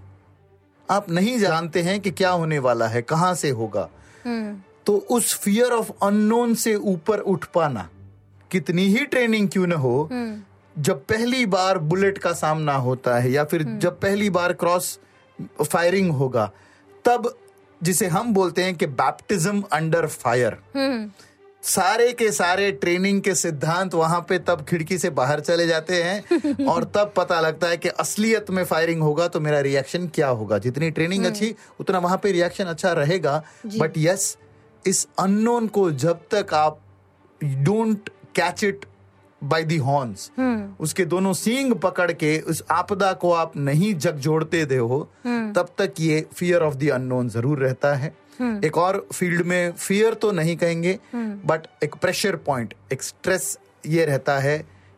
आप 0.91 1.09
नहीं 1.09 1.37
जानते 1.39 1.81
हैं 1.81 1.99
कि 1.99 2.11
क्या 2.11 2.29
होने 2.29 2.59
वाला 2.59 2.87
है 2.87 3.01
कहाँ 3.01 3.33
से 3.35 3.49
होगा। 3.49 3.89
तो 4.85 4.95
उस 5.11 5.33
फियर 5.39 5.71
ऑफ़ 5.71 5.91
अननोन 6.03 6.53
से 6.55 6.75
ऊपर 6.75 7.19
उठ 7.19 7.45
पाना 7.45 7.89
कितनी 8.51 8.85
ही 8.87 9.05
ट्रेनिंग 9.05 9.49
क्यों 9.49 9.67
ना 9.67 9.75
हो 9.75 10.09
जब 10.75 11.03
पहली 11.05 11.45
बार 11.45 11.77
बुलेट 11.77 12.17
का 12.17 12.31
सामना 12.33 12.73
होता 12.73 13.17
है 13.19 13.31
या 13.31 13.43
फिर 13.43 13.63
जब 13.63 13.99
पहली 13.99 14.29
बार 14.29 14.53
क्रॉस 14.53 14.97
फायरिंग 15.63 16.11
होगा 16.11 16.51
तब 17.05 17.33
जिसे 17.83 18.07
हम 18.07 18.33
बोलते 18.33 18.63
हैं 18.63 18.75
कि 18.75 18.85
बैप्टिज्म 18.85 19.63
अंडर 19.71 20.07
फायर 20.07 20.57
सारे 21.63 22.13
के 22.13 22.31
सारे 22.31 22.71
ट्रेनिंग 22.71 23.21
के 23.21 23.35
सिद्धांत 23.35 23.93
वहाँ 23.93 24.25
पे 24.29 24.39
तब 24.39 24.65
खिड़की 24.65 24.97
से 24.97 25.09
बाहर 25.09 25.39
चले 25.39 25.67
जाते 25.67 26.03
हैं 26.03 26.65
और 26.65 26.83
तब 26.83 27.13
पता 27.15 27.41
लगता 27.41 27.67
है 27.67 27.77
कि 27.77 27.89
असलियत 27.89 28.49
में 28.49 28.65
फायरिंग 28.65 29.01
होगा 29.01 29.27
तो 29.27 29.39
मेरा 29.39 29.59
रिएक्शन 29.59 30.07
क्या 30.07 30.27
होगा। 30.27 30.57
जितनी 30.57 30.91
ट्रेनिंग 30.91 31.25
अच्छी 31.25 31.55
उतना 31.79 31.99
वहाँ 31.99 32.17
पे 32.17 32.31
रिएक्शन 32.31 32.63
अच्छा 32.63 32.93
रहेगा। 32.93 33.43
बट 33.65 33.93
यस 33.97 34.37
इस 34.85 35.07
अननोन 35.19 35.67
को 35.67 35.91
जब 35.91 36.19
तक 36.33 36.53
आप 36.53 36.81
don't 37.43 38.09
catch 38.35 38.63
it 38.63 38.85
by 39.43 39.63
the 39.63 39.77
horns 39.77 40.31
उसके 40.79 41.05
दोनों 41.05 41.33
सींग 41.33 41.73
पकड़ 41.73 42.11
के 42.11 42.39
उस 42.39 42.63
आपदा 42.71 43.11
को 43.13 43.31
आप 43.31 43.57
नहीं 43.57 43.93
जग 43.95 44.15
जोड़ते 44.17 44.65
दे 44.65 44.77
हो 44.77 44.99
hmm. 45.27 45.55
तब 45.55 45.69
तक 45.77 45.93
ये 45.99 46.25
फियर 46.33 46.61
ऑफ़ 46.61 46.75
दी 46.75 46.89
अननोन 46.89 47.29
ज़रूर 47.29 47.59
रहता 47.59 47.93
है। 47.95 48.13
hmm. 48.41 48.65
एक 48.65 48.77
और 48.77 49.05
फ़ील्ड 49.13 49.41
में 49.41 49.71
फियर 49.71 50.13
तो 50.13 50.31
नहीं 50.31 50.55
कहेंगे 50.57 50.93
hmm. 50.93 51.47
बट 51.47 51.67
एक 51.83 51.95
प्रेशर 51.95 52.35
पॉइंट 52.35 52.73
एक 52.93 53.03
स्ट्रेस 53.03 53.57
ये 53.85 54.05
रहता 54.05 54.39
है 54.39 54.57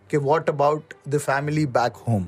कि 0.09 0.17
what 0.17 0.49
about 0.49 0.93
the 1.09 1.17
family 1.17 1.65
back 1.65 1.93
home 2.07 2.27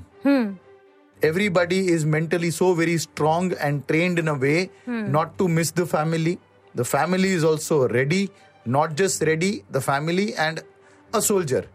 everybody 1.26 1.80
is 1.94 2.06
mentally 2.06 2.52
so 2.52 2.74
very 2.76 2.98
strong 2.98 3.56
and 3.62 3.82
train 3.88 4.18
in 4.20 4.28
a 4.28 4.34
way 4.34 4.70
not 4.90 5.38
to 5.38 5.48
miss 5.48 5.76
the 5.76 5.86
family 5.86 6.38
the 6.76 6.84
family 6.84 7.34
is 7.34 7.46
also 7.46 7.86
ready 7.86 8.30
not 8.68 8.94
just 8.94 9.24
ready 9.24 9.62
the 9.72 9.80
family 9.80 10.34
and 10.40 10.60
a 11.16 11.20
soldier 11.20 11.68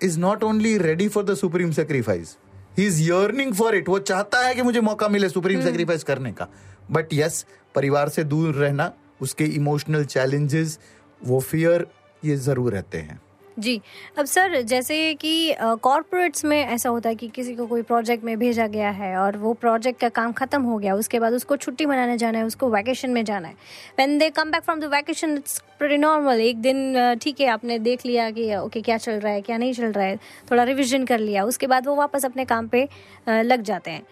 is 0.00 0.16
not 0.18 0.42
only 0.44 0.76
ready 0.78 1.08
for 1.08 1.24
the 1.24 1.34
supreme 1.34 1.70
sacrifice 1.72 2.36
he 2.78 2.86
is 2.86 3.02
yearning 3.02 3.54
for 3.54 3.74
it 3.74 3.88
वो 3.88 3.98
चाहता 3.98 4.38
है 4.46 4.54
कि 4.54 4.62
मुझे 4.62 4.80
मौका 4.80 5.08
मिले 5.08 5.28
supreme 5.28 5.60
sacrifice 5.62 6.04
करने 6.04 6.32
का। 6.32 6.48
But 6.90 7.14
yes 7.14 7.44
परिवार 7.74 8.08
से 8.08 8.24
दूर 8.24 8.54
रहना 8.54 8.92
उसके 9.22 9.44
इमोशनल 9.56 10.04
चैलेंजेस 10.04 10.78
वो 11.20 11.40
फियर 11.40 11.86
ये 12.24 12.36
ज़रूर 12.36 12.72
रहते 12.72 12.98
हैं। 12.98 13.20
जी। 13.56 13.80
अब 14.18 14.26
सर, 14.26 14.60
जैसे 14.62 15.14
कि 15.14 15.54
कॉरपोरेट्स 15.82 16.44
में 16.44 16.56
ऐसा 16.58 16.88
होता 16.88 17.08
है 17.08 17.14
कि 17.14 17.28
किसी 17.28 17.54
को 17.54 17.66
कोई 17.66 17.82
प्रोजेक्ट 17.82 18.24
में 18.24 18.38
भेजा 18.38 18.66
गया 18.66 18.90
है 18.90 19.16
और 19.16 19.36
वो 19.38 19.52
प्रोजेक्ट 19.54 20.00
का 20.00 20.08
काम 20.10 20.32
खत्म 20.32 20.62
हो 20.62 20.78
गया, 20.78 20.94
उसके 20.94 21.20
बाद 21.20 21.32
उसको 21.32 21.56
छुट्टी 21.56 21.86
मनाने 21.86 22.16
जाना 22.18 22.38
है, 22.38 22.44
उसको 22.44 22.70
वैकेशन 22.70 23.10
में 23.10 23.24
जाना 23.24 23.48
है। 23.48 23.54
When 23.96 24.18
they 24.18 24.30
come 24.30 24.50
back 24.50 24.62
from 24.62 24.80
the 24.80 24.84
vacation 24.94 25.36
it's 25.36 25.58
pretty 25.78 25.96
normal 25.98 26.40
एक 26.40 26.60
दिन 26.60 27.16
ठीक 27.22 27.40
है, 27.40 27.46
आपने 27.48 27.78
देख 27.78 28.06
लिया 28.06 28.30
कि 28.30 28.54
ओके 28.56 28.80
क्या 28.80 28.96
चल 28.98 29.12
रहा 29.12 29.32
है, 29.32 29.40
क्या 29.42 29.58
नहीं 29.58 29.72
चल 29.72 29.92
रहा 29.92 30.04
है, 30.04 30.16
थोड़ा 30.50 30.64
रिविजन 30.64 31.04
कर 31.04 31.18
लिया, 31.20 31.44
उसके 31.44 31.66
बाद 31.66 31.86
वो 31.86 31.94
वापस 31.96 32.24
अपने 32.24 32.44
काम 32.44 32.68
पे 32.68 32.88
लग 33.28 33.62
जाते 33.62 33.90
हैं। 33.90 34.02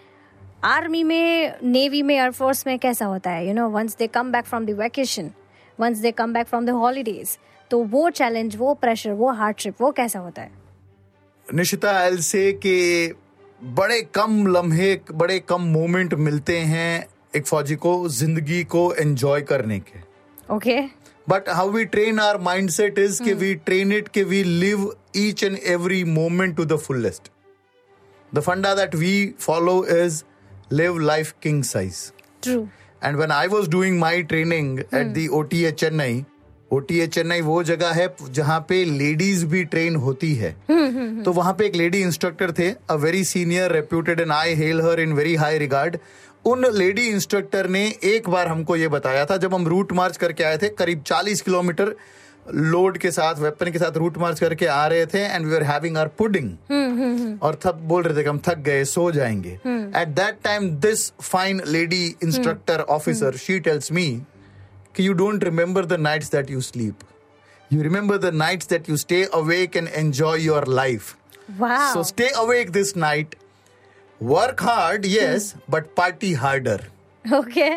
आर्मी 0.65 1.03
में 1.05 1.55
नेवी 1.65 2.03
में 2.03 2.15
एयरफोर्स 2.17 2.67
में 2.67 2.79
कैसा 2.79 3.07
होता 3.07 3.31
है? 3.31 3.47
You 3.49 3.55
know 3.55 3.69
once 3.71 3.97
they 3.97 4.07
come 4.09 4.33
back 4.33 4.45
from 4.45 4.67
the 4.67 4.71
vacation 4.79 5.31
once 5.79 5.99
they 5.99 6.11
come 6.13 6.33
back 6.33 6.47
from 6.47 6.67
the 6.67 6.71
holidays 6.73 7.37
तो 7.73 7.79
वो 7.91 8.09
चैलेंज 8.11 8.57
वो 8.57 8.73
प्रेशर 8.75 9.11
वो 9.19 9.31
हार्डशिप 9.33 9.81
वो 9.81 9.91
कैसा 9.93 10.19
होता 10.19 10.43
है? 10.43 10.51
निशिता 11.47 11.93
एल 12.07 12.17
से 12.23 12.53
के 12.67 12.79
बड़े 13.61 14.01
कम 14.15 14.47
लम्हे 14.47 14.95
बड़े 15.13 15.39
कम 15.49 15.63
मोमेंट 15.73 16.15
मिलते 16.25 16.57
हैं 16.73 17.07
एक 17.37 17.47
फौजी 17.47 17.77
को 17.77 17.93
ज़िंदगी 18.09 18.63
को 18.75 18.83
एंजॉय 18.95 19.41
करने 19.51 19.79
के। 19.81 20.01
Okay 20.55 20.81
but 21.29 21.49
how 21.49 21.71
we 21.71 21.85
train 21.85 22.21
our 22.21 22.41
mindset 22.43 22.99
is 22.99 23.23
के 23.23 23.35
वी 23.35 23.55
ट्रेन 23.67 23.93
इट 23.93 24.09
के 24.09 24.23
we 24.25 24.43
live 24.45 24.85
each 25.17 25.45
and 25.45 25.59
every 25.67 26.03
moment 26.05 26.57
to 26.57 26.65
the 26.65 26.77
fullest 26.79 27.31
the 28.33 28.41
funda 28.41 28.75
that 28.75 28.95
we 28.95 29.15
follow 29.41 29.85
is 29.97 30.23
live 30.73 30.99
life 30.99 31.33
king 31.43 31.63
size 31.65 32.03
true 32.43 32.61
and 33.05 33.17
when 33.17 33.33
I 33.33 33.49
was 33.49 33.69
doing 33.69 33.99
my 34.01 34.23
training 34.23 34.79
at 34.81 35.07
the 35.07 35.29
OTA 35.33 35.73
Chennai 35.73 36.25
OTA 36.73 37.07
Chennai 37.07 37.41
वो 37.41 37.63
जगह 37.65 37.93
है 37.93 38.09
जहाँ 38.31 38.59
पे 38.69 38.85
ladies 38.85 39.45
भी 39.47 39.65
train 39.65 39.97
होती 39.97 40.35
है। 40.35 40.51
तो 41.23 41.33
वहाँ 41.33 41.53
पे 41.53 41.67
एक 41.67 41.77
लेडी 41.77 42.01
इंस्ट्रक्टर 42.03 42.53
थे 42.53 42.71
a 42.91 42.95
very 42.95 43.25
senior 43.25 43.73
reputed 43.73 44.21
and 44.21 44.33
I 44.33 44.55
held 44.55 44.81
her 44.81 45.01
in 45.01 45.13
very 45.13 45.35
high 45.35 45.59
regard 45.59 45.99
उन 46.45 46.67
लेडी 46.75 47.07
इंस्ट्रक्टर 47.09 47.69
ने 47.69 47.85
एक 48.05 48.29
बार 48.29 48.49
हमको 48.49 48.77
ये 48.77 48.89
बताया 48.89 49.25
था 49.25 49.37
जब 49.37 49.55
हम 49.55 49.67
रूट 49.69 49.93
मार्च 49.93 50.17
करके 50.17 50.45
आए 50.45 50.59
थे 50.59 50.69
करीब 50.69 51.03
40 51.05 51.41
किलोमीटर 51.41 51.95
लोड 52.55 52.99
के 52.99 53.11
साथ 53.11 53.35
वेपन 53.35 53.71
के 53.71 53.79
साथ 53.79 53.97
रूट 53.97 54.19
मार्च 54.19 54.41
करके 54.41 54.67
आ 54.67 54.87
रहे 54.87 55.07
थे 55.07 55.19
and 55.19 55.47
we 55.47 55.55
are 55.55 55.63
having 55.63 55.97
our 55.97 56.09
pudding 56.19 56.51
और 57.43 57.59
थक 57.65 57.75
बोल 57.85 58.03
रहे 58.03 58.17
थे 58.17 58.23
कि 58.23 58.29
हम 58.29 58.41
थक 58.49 58.59
गए 58.59 58.85
सो 58.85 59.11
जाएँगे। 59.13 59.51
At 60.01 60.09
that 60.17 60.39
time 60.45 60.69
this 60.81 61.11
fine 61.21 61.63
lady 61.67 62.05
instructor 62.23 62.81
officer 62.91 63.37
she 63.37 63.59
tells 63.61 63.93
me 63.93 64.07
कि 64.95 65.07
you 65.07 65.13
don't 65.13 65.45
remember 65.45 65.87
the 65.87 66.01
nights 66.01 66.31
that 66.33 66.51
you 66.51 66.61
sleep 66.61 67.05
you 67.71 67.83
remember 67.83 68.19
the 68.19 68.35
nights 68.35 68.69
that 68.69 68.91
you 68.91 68.97
stay 68.97 69.23
awake 69.35 69.77
and 69.77 69.89
enjoy 69.89 70.43
your 70.43 70.69
life 70.69 71.15
so 71.61 72.03
stay 72.03 72.29
awake 72.37 72.71
this 72.71 72.97
night 72.97 73.35
work 74.21 74.63
hard 74.63 75.07
yes 75.07 75.55
but 75.71 75.87
party 75.97 76.33
harder 76.35 76.87
okay 77.25 77.71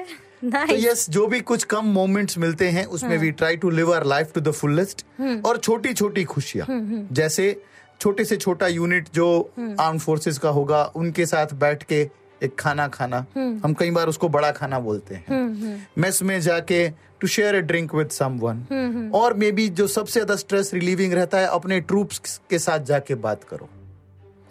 तो 0.46 0.76
yes 0.76 1.10
जो 1.10 1.26
भी 1.28 1.40
कुछ 1.42 1.64
कम 1.64 1.86
moments 1.94 2.38
मिलते 2.38 2.68
हैं 2.70 2.86
उसमें 2.96 3.18
we 3.18 3.32
try 3.32 3.56
to 3.58 3.70
live 3.70 3.94
our 3.94 4.06
life 4.06 4.32
to 4.34 4.42
the 4.42 4.52
fullest 4.52 5.06
और 5.46 5.58
छोटी 5.58 5.94
छोटी 5.94 6.24
खुशियाँ 6.24 6.68
hmm, 6.68 6.84
hmm. 6.92 7.14
जैसे 7.16 7.62
छोटे 8.02 8.26
से 8.26 8.38
छोटा 8.38 8.68
यूनिट 8.68 9.08
जो 9.14 9.28
hmm. 9.60 9.80
आर्म 9.82 9.98
फोर्सेस 9.98 10.38
का 10.38 10.50
होगा 10.50 10.84
उनके 10.96 11.26
साथ 11.26 11.54
बैठ 11.56 11.84
के 11.84 12.04
एक 12.44 12.56
खाना 12.60 12.88
खाना 12.88 13.26
हम 13.38 13.74
कई 13.80 13.92
बार 13.92 14.08
उसको 14.08 14.30
बड़ा 14.30 14.52
खाना 14.52 14.80
बोलते 14.88 15.16
हैं 15.16 15.88
मेस 15.98 16.22
में 16.24 16.40
जाके 16.42 16.88
to 17.22 17.28
share 17.28 17.56
a 17.56 17.62
drink 17.72 17.96
with 17.96 18.10
someone 18.10 19.12
और 19.16 19.34
मे 19.44 19.52
बी 19.52 19.68
जो 19.80 19.88
सबसे 19.88 20.20
ज़्यादा 20.20 20.36
स्ट्रेस 20.36 20.74
रिलीविंग 20.74 21.14
रहता 21.14 21.40
है 21.40 21.48
अपने 21.60 21.80
ट्रूप्स 21.92 22.40
के 22.50 22.60
साथ 22.60 22.80
जाके 22.92 23.16
बात 23.28 23.44
करो 23.44 23.70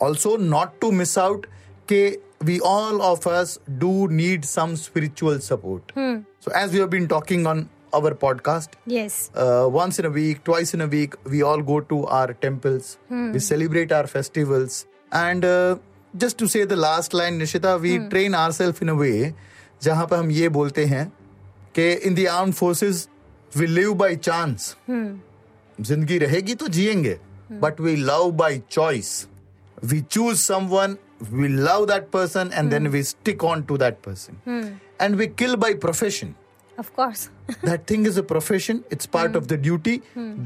also 0.02 0.36
not 0.36 0.80
to 0.80 0.90
miss 0.92 1.18
out 1.18 1.46
के 1.88 2.04
we 2.44 2.60
all 2.60 3.00
of 3.02 3.26
us 3.26 3.58
do 3.78 4.08
need 4.08 4.44
some 4.44 4.76
spiritual 4.76 5.40
support. 5.40 5.92
Hmm. 5.94 6.20
So, 6.40 6.50
as 6.52 6.72
we 6.72 6.78
have 6.78 6.90
been 6.90 7.08
talking 7.08 7.46
on 7.46 7.68
our 7.92 8.10
podcast, 8.14 8.70
yes, 8.86 9.30
uh, 9.34 9.68
once 9.70 9.98
in 9.98 10.04
a 10.04 10.10
week, 10.10 10.44
twice 10.44 10.74
in 10.74 10.80
a 10.80 10.86
week, 10.86 11.14
we 11.24 11.42
all 11.42 11.62
go 11.62 11.80
to 11.80 12.06
our 12.06 12.34
temples, 12.34 12.98
hmm. 13.08 13.32
we 13.32 13.38
celebrate 13.38 13.92
our 13.92 14.06
festivals, 14.06 14.86
and 15.12 15.44
uh, 15.44 15.76
just 16.16 16.38
to 16.38 16.46
say 16.48 16.64
the 16.64 16.76
last 16.76 17.14
line, 17.14 17.38
Nishita, 17.38 17.80
we 17.80 17.96
hmm. 17.96 18.08
train 18.08 18.34
ourselves 18.34 18.80
in 18.80 18.88
a 18.88 18.94
way 18.94 19.34
जहाँ 19.82 20.06
पर 20.06 20.16
हम 20.16 20.30
ये 20.30 20.48
बोलते 20.48 20.84
हैं 20.86 21.06
कि 21.74 21.92
in 22.08 22.14
the 22.14 22.26
arm 22.30 22.52
forces 22.58 23.08
we 23.56 23.66
live 23.66 23.94
by 23.94 24.16
chance 24.16 24.74
ज़िंदगी 24.90 26.18
रहेगी 26.18 26.54
तो 26.54 26.68
जिएँगे 26.76 27.18
but 27.62 27.80
we 27.80 27.96
love 27.96 28.30
by 28.40 28.60
choice 28.70 29.26
we 29.84 30.00
choose 30.00 30.42
someone 30.42 30.96
we 31.40 31.48
love 31.48 31.84
that 31.88 32.10
person 32.14 32.50
and 32.52 32.66
hmm. 32.66 32.70
then 32.70 32.90
we 32.94 33.02
stick 33.02 33.44
on 33.50 33.60
to 33.66 33.76
that 33.82 34.00
person 34.06 34.40
hmm. 34.44 34.64
and 35.00 35.16
we 35.16 35.28
kill 35.42 35.56
by 35.56 35.72
profession 35.84 36.34
of 36.78 36.94
course. 36.96 37.28
That 37.62 37.86
thing 37.86 38.06
is 38.06 38.16
a 38.16 38.22
profession. 38.22 38.84
It's 38.90 39.06
part 39.06 39.36
of 39.40 39.48
the 39.48 39.58
duty. 39.66 39.96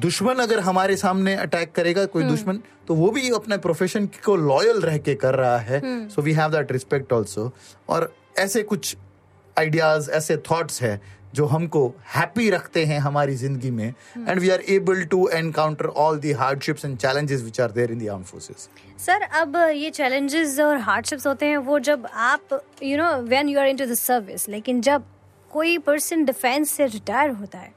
दुश्मन 0.04 0.42
अगर 0.42 0.61
हमारे 0.61 0.97
सामने 0.97 1.35
attack 1.37 1.73
करेगा 1.73 2.04
कोई 2.14 2.25
दुश्मन 2.25 2.62
तो 2.88 2.94
वो 2.94 3.11
भी 3.11 3.28
अपने 3.35 3.58
प्रोफेशन 3.66 4.06
को 4.25 4.37
लॉयल 4.37 4.80
रह 4.80 4.99
के 4.99 5.14
कर 5.14 5.35
रहा 5.35 5.58
है। 5.58 5.80
So 6.08 6.23
we 6.23 6.32
have 6.32 6.50
that 6.52 6.73
respect 6.73 7.12
also 7.12 7.52
और 7.88 8.12
ऐसे 8.38 8.62
कुछ 8.62 8.97
आइडियाज़ 9.56 10.11
ऐसे 10.11 10.37
थॉट्स 10.50 10.82
है 10.82 11.00
जो 11.35 11.47
हमको 11.47 11.80
हैप्पी 12.14 12.49
रखते 12.50 12.85
हैं 12.87 12.99
हमारी 12.99 13.35
ज़िंदगी 13.37 13.70
में। 13.70 13.88
And 14.18 14.38
we 14.40 14.49
are 14.50 14.61
able 14.68 15.02
to 15.04 15.26
encounter 15.28 15.87
all 16.04 16.18
the 16.18 16.32
hardships 16.32 16.85
and 16.85 16.97
challenges 16.99 17.42
which 17.42 17.61
are 17.61 17.73
there 17.73 17.92
in 17.92 17.99
the 17.99 18.08
arm 18.08 18.23
forces 18.23 18.68
sir 19.06 19.23
अब 19.40 19.56
ये 19.56 19.90
चैलेंजेस 19.90 20.58
और 20.61 20.78
हार्डशिप्स 20.88 21.26
होते 21.26 21.47
हैं 21.47 21.56
वो 21.68 21.78
जब 21.90 22.06
आप 22.14 22.61
you 22.82 22.97
know 22.99 23.12
when 23.23 23.49
you 23.49 23.58
are 23.61 23.66
into 23.66 23.87
the 23.87 23.94
service 23.94 24.49
लेकिन 24.49 24.80
जब 24.80 25.04
कोई 25.52 25.78
पर्सन 25.78 26.25
डिफेंस 26.25 26.71
से 26.71 26.87
रिटायर 26.87 27.31
होता 27.31 27.59
है 27.59 27.73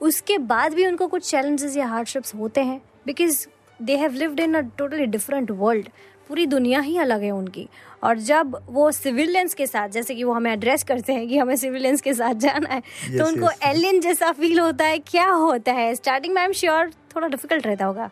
उसके 0.00 0.38
बाद 0.38 0.74
भी 0.74 0.86
उनको 0.86 1.06
कुछ 1.06 1.30
चैलेंजेस 1.30 1.76
या 1.76 1.86
हार्डशिप्स 1.86 2.34
होते 2.34 2.60
हैं 2.60 2.82
because 3.06 3.46
they 3.82 3.96
have 3.96 4.12
lived 4.12 4.40
in 4.40 4.54
a 4.54 4.60
totally 4.60 5.06
different 5.06 5.50
world 5.50 5.88
पूरी 6.28 6.46
दुनिया 6.46 6.80
ही 6.80 6.98
अलग 6.98 7.22
है 7.22 7.30
उनकी। 7.30 7.68
और 8.02 8.18
जब 8.18 8.66
वो 8.66 8.92
सिविलियंस 8.92 9.54
के 9.54 9.66
साथ 9.66 9.88
जैसे 9.88 10.14
कि 10.14 10.24
वो 10.24 10.32
हमें 10.32 10.52
एड्रेस 10.52 10.82
करते 10.82 11.12
हैं 11.12 11.28
कि 11.28 11.38
हमें 11.38 11.56
सिविलियंस 11.56 12.00
के 12.00 12.14
साथ 12.14 12.34
जाना 12.34 12.74
है 12.74 12.82
yes, 12.82 13.18
तो 13.18 13.26
उनको 13.26 13.46
yes, 13.46 13.62
एलियन 13.62 14.00
जैसा 14.00 14.32
फील 14.32 14.60
होता 14.60 14.84
है 14.84 14.98
क्या 14.98 15.28
होता 15.28 15.72
है? 15.72 15.94
स्टार्टिंग 15.94 16.34
में 16.34 16.42
आई 16.42 16.46
एम 16.46 16.52
श्योर 16.52 16.90
थोड़ा 17.16 17.28
डिफ़िकल्ट 17.28 17.66
रहता 17.66 17.84
होगा। 17.84 18.10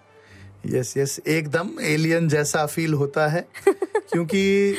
यस 0.67 0.91
yes, 0.91 0.99
यस 0.99 1.21
एकदम 1.29 1.71
एलियन 1.83 2.29
जैसा 2.29 2.67
फील 2.67 2.95
होता 2.95 3.29
है 3.29 3.49
क्योंकि 3.69 4.75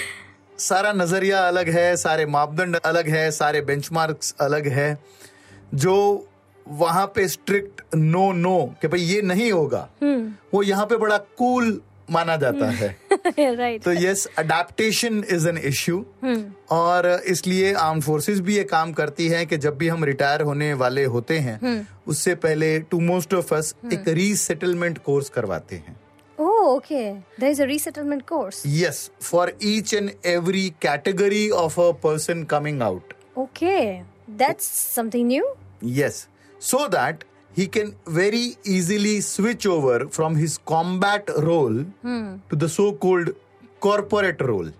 सारा 0.62 0.92
नज़रिया 0.94 1.48
अलग 1.48 1.70
है 1.70 1.96
सारे 1.98 2.26
मापदंड 2.26 2.76
अलग 2.86 3.08
है 3.10 3.30
सारे 3.32 3.62
बेंचमार्क्स 3.62 4.36
अलग 4.40 4.68
है 4.68 4.98
जो 5.74 5.96
वहाँ 6.66 7.06
पे 7.06 7.28
स्ट्रिक्ट 7.28 7.82
नो 7.96 8.32
नो 8.32 8.58
कि 8.82 8.88
भाई 8.88 9.00
ये 9.00 9.22
नहीं 9.22 9.52
होगा 9.52 9.88
hmm. 10.04 10.28
वो 10.54 10.64
यहाँ 10.64 10.86
पे 10.86 10.98
बड़ा 10.98 11.18
कूल 11.18 11.72
cool 11.72 11.80
माना 12.12 12.36
जाता 12.36 12.70
है 12.72 12.90
right. 13.14 13.84
तो 13.84 13.92
yes 13.94 14.26
adaptation 14.38 15.24
is 15.32 15.48
an 15.50 15.58
issue 15.58 16.06
और 16.72 17.10
इसलिए 17.28 17.74
आर्म 17.74 18.02
फोर्सेस 18.02 18.40
भी 18.40 18.56
ये 18.56 18.64
काम 18.64 18.92
करती 18.92 19.28
है 19.28 19.46
कि 19.46 19.58
जब 19.58 19.78
भी 19.78 19.88
हम 19.88 20.04
रिटायर 20.04 20.42
होने 20.42 20.74
वाले 20.74 21.06
होते 21.06 21.38
हैं 21.40 21.60
hmm. 21.60 22.08
उससे 22.08 22.36
पहले 22.36 22.80
टू 22.80 23.00
मोस्ट 23.00 23.34
ऑफ़ 23.34 23.54
अस 23.56 23.76
एक 23.94 24.08
रीसेटलमेंट 24.08 24.98
कोर्स 24.98 25.30
करवाते 25.30 25.76
हैं 25.76 26.01
Oh, 26.64 26.76
okay. 26.78 27.24
There 27.40 27.50
is 27.50 27.60
a 27.60 27.66
resettlement 27.66 28.28
course. 28.28 28.64
Yes, 28.64 29.10
for 29.20 29.52
each 29.60 29.94
and 29.94 30.14
every 30.24 30.66
category 30.80 31.52
of 31.52 31.78
a 31.80 31.92
person 31.94 32.46
coming 32.46 32.84
out. 32.84 33.16
Okay, 33.36 34.04
that's 34.28 34.66
something 34.66 35.28
new. 35.28 35.48
Yes, 35.82 36.28
so 36.60 36.88
that 36.90 37.24
he 37.56 37.66
can 37.66 37.96
very 38.06 38.58
easily 38.64 39.22
switch 39.22 39.66
over 39.66 40.08
from 40.10 40.36
his 40.36 40.60
combat 40.60 41.34
role 41.38 41.82
hmm. 42.04 42.36
to 42.52 42.56
the 42.56 42.70
so-called 42.70 43.34
corporate 43.88 44.48
role. 44.52 44.72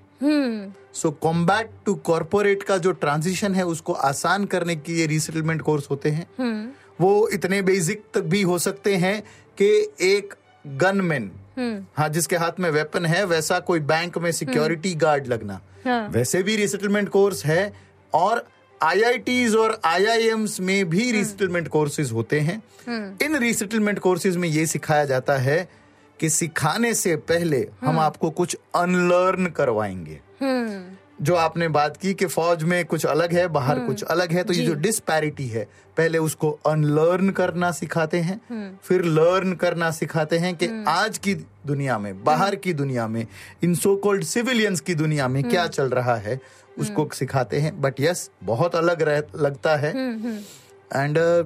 So 0.94 1.10
combat 1.22 1.70
to 1.86 1.94
corporate 2.08 2.64
का 2.64 2.78
जो 2.86 2.92
transition 3.04 3.54
है 3.56 3.66
उसको 3.66 3.94
आसान 4.10 4.46
करने 4.54 4.76
के 4.76 4.94
लिए 4.94 5.06
resettlement 5.08 5.62
course 5.62 5.90
होते 5.90 6.10
हैं 6.18 6.26
hmm. 6.40 6.64
वो 7.02 7.28
इतने 7.34 7.62
बेसिक 7.70 8.04
तक 8.14 8.24
भी 8.34 8.42
हो 8.50 8.58
सकते 8.66 8.96
हैं 9.04 9.22
कि 9.62 9.70
एक 10.10 10.34
गनमैन 10.84 11.30
hmm. 11.30 11.41
हाँ 11.98 12.10
जिसके 12.10 12.36
हाथ 12.36 12.60
में 12.60 12.70
वेपन 12.70 13.06
है 13.06 13.26
वैसा 13.26 13.60
कोई 13.60 13.80
बैंक 13.80 14.18
में 14.18 14.32
सिक्योरिटी 14.32 14.94
गार्ड 14.96 15.28
लगना। 15.28 15.62
हाँ. 15.86 16.08
वैसे 16.10 16.44
भी 16.44 16.56
रिसेटलमेंट 16.56 17.10
कोर्स 17.10 17.46
है 17.46 17.74
और 18.14 18.48
आईआईटीज 18.84 19.56
और 19.56 19.82
आईआईएम्स 19.86 20.60
में 20.60 20.90
भी 20.90 21.12
रिसेटलमेंट 21.12 21.68
कोर्सेज 21.68 22.12
होते 22.12 22.40
हैं। 22.40 22.64
इन 23.24 23.36
रिसेटलमेंट 23.36 24.00
कोर्सेज 24.00 24.38
में 24.38 24.50
ये 24.50 24.66
सिखाया 24.66 25.06
जाता 25.06 25.38
है 25.38 25.70
कि 26.20 26.30
सिखाने 26.30 26.94
से 26.94 27.16
पहले 27.16 27.68
हम 27.82 28.00
आपको 28.00 28.30
कुछ 28.30 28.58
अनलर्न 28.76 29.46
करवाएँगे। 29.46 30.20
जो 31.22 31.36
आपने 31.36 31.68
बात 31.68 31.98
की 31.98 32.14
कि 32.14 32.26
फौज 32.26 32.64
में 32.64 32.86
कुछ 32.86 33.06
अलग 33.06 33.34
है 33.34 33.48
बाहर 33.48 33.80
कुछ 33.80 34.04
अलग 34.04 34.32
है 34.32 34.44
तो 34.44 34.54
ये 34.54 34.66
जो। 34.66 34.74
डिस्पैरिटी 34.74 35.48
है 35.48 35.68
पहले 35.98 36.18
उसको 36.18 36.52
अनलर्न 36.52 37.30
करना 37.30 37.72
सिखाते 37.72 38.18
हैं 38.18 38.42
फिर 38.84 39.04
लर्न 39.04 39.54
करना 39.54 39.92
सिखाते 39.92 40.38
हैं 40.38 40.56
कि 40.56 40.86
आज 40.88 41.18
की 41.18 41.34
दुनिया 41.68 42.00
में 42.00 42.24
बाहर 42.24 42.56
की 42.56 42.74
दुनिया 42.74 43.08
में 43.08 43.28
इन 43.64 43.76
सो 43.76 43.96
कॉल्ड 43.96 44.24
सिविलियंस 44.24 44.80
की 44.80 44.96
दुनिया 44.96 45.28
में 45.28 45.44
क्या 45.44 45.68
चल 45.68 45.90
रहा 45.90 46.16
है 46.16 46.40
उसको 46.80 47.10
सिखाते 47.14 47.60
हैं। 47.60 47.82
बट 47.82 48.00
यस 48.00 48.30
बहुत 48.44 48.76
अलग 48.76 49.02
रह, 49.02 49.24
लगता 49.36 49.76
है। 49.76 49.94
एंड 50.96 51.18
uh, 51.18 51.46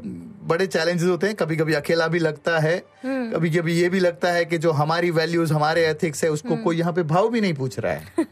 बड़े 0.49 0.67
चैलेंजेस 0.67 1.07
होते 1.09 1.27
हैं। 1.27 1.35
कभी 1.35 1.55
कभी 1.57 1.73
अकेला 1.73 2.07
भी 2.07 2.19
लगता 2.19 2.59
है। 2.59 2.77
कभी 3.05 3.49
कभी 3.49 3.73
ये 3.73 3.89
भी 3.89 3.99
लगता 3.99 4.31
है 4.31 4.45
कि 4.45 4.57
जो 4.57 4.71
हमारी 4.71 5.11
वैल्यूज़ 5.11 5.53
हमारे 5.53 5.85
एथिक्स 5.87 6.23
है 6.23 6.29
उसको 6.31 6.55
कोई 6.63 6.77
यहाँ 6.77 6.93
पे 6.93 7.03
भाव 7.03 7.29
भी 7.29 7.41
नहीं 7.41 7.53
पूछ 7.53 7.79
रहा 7.79 7.93
है। 7.93 8.25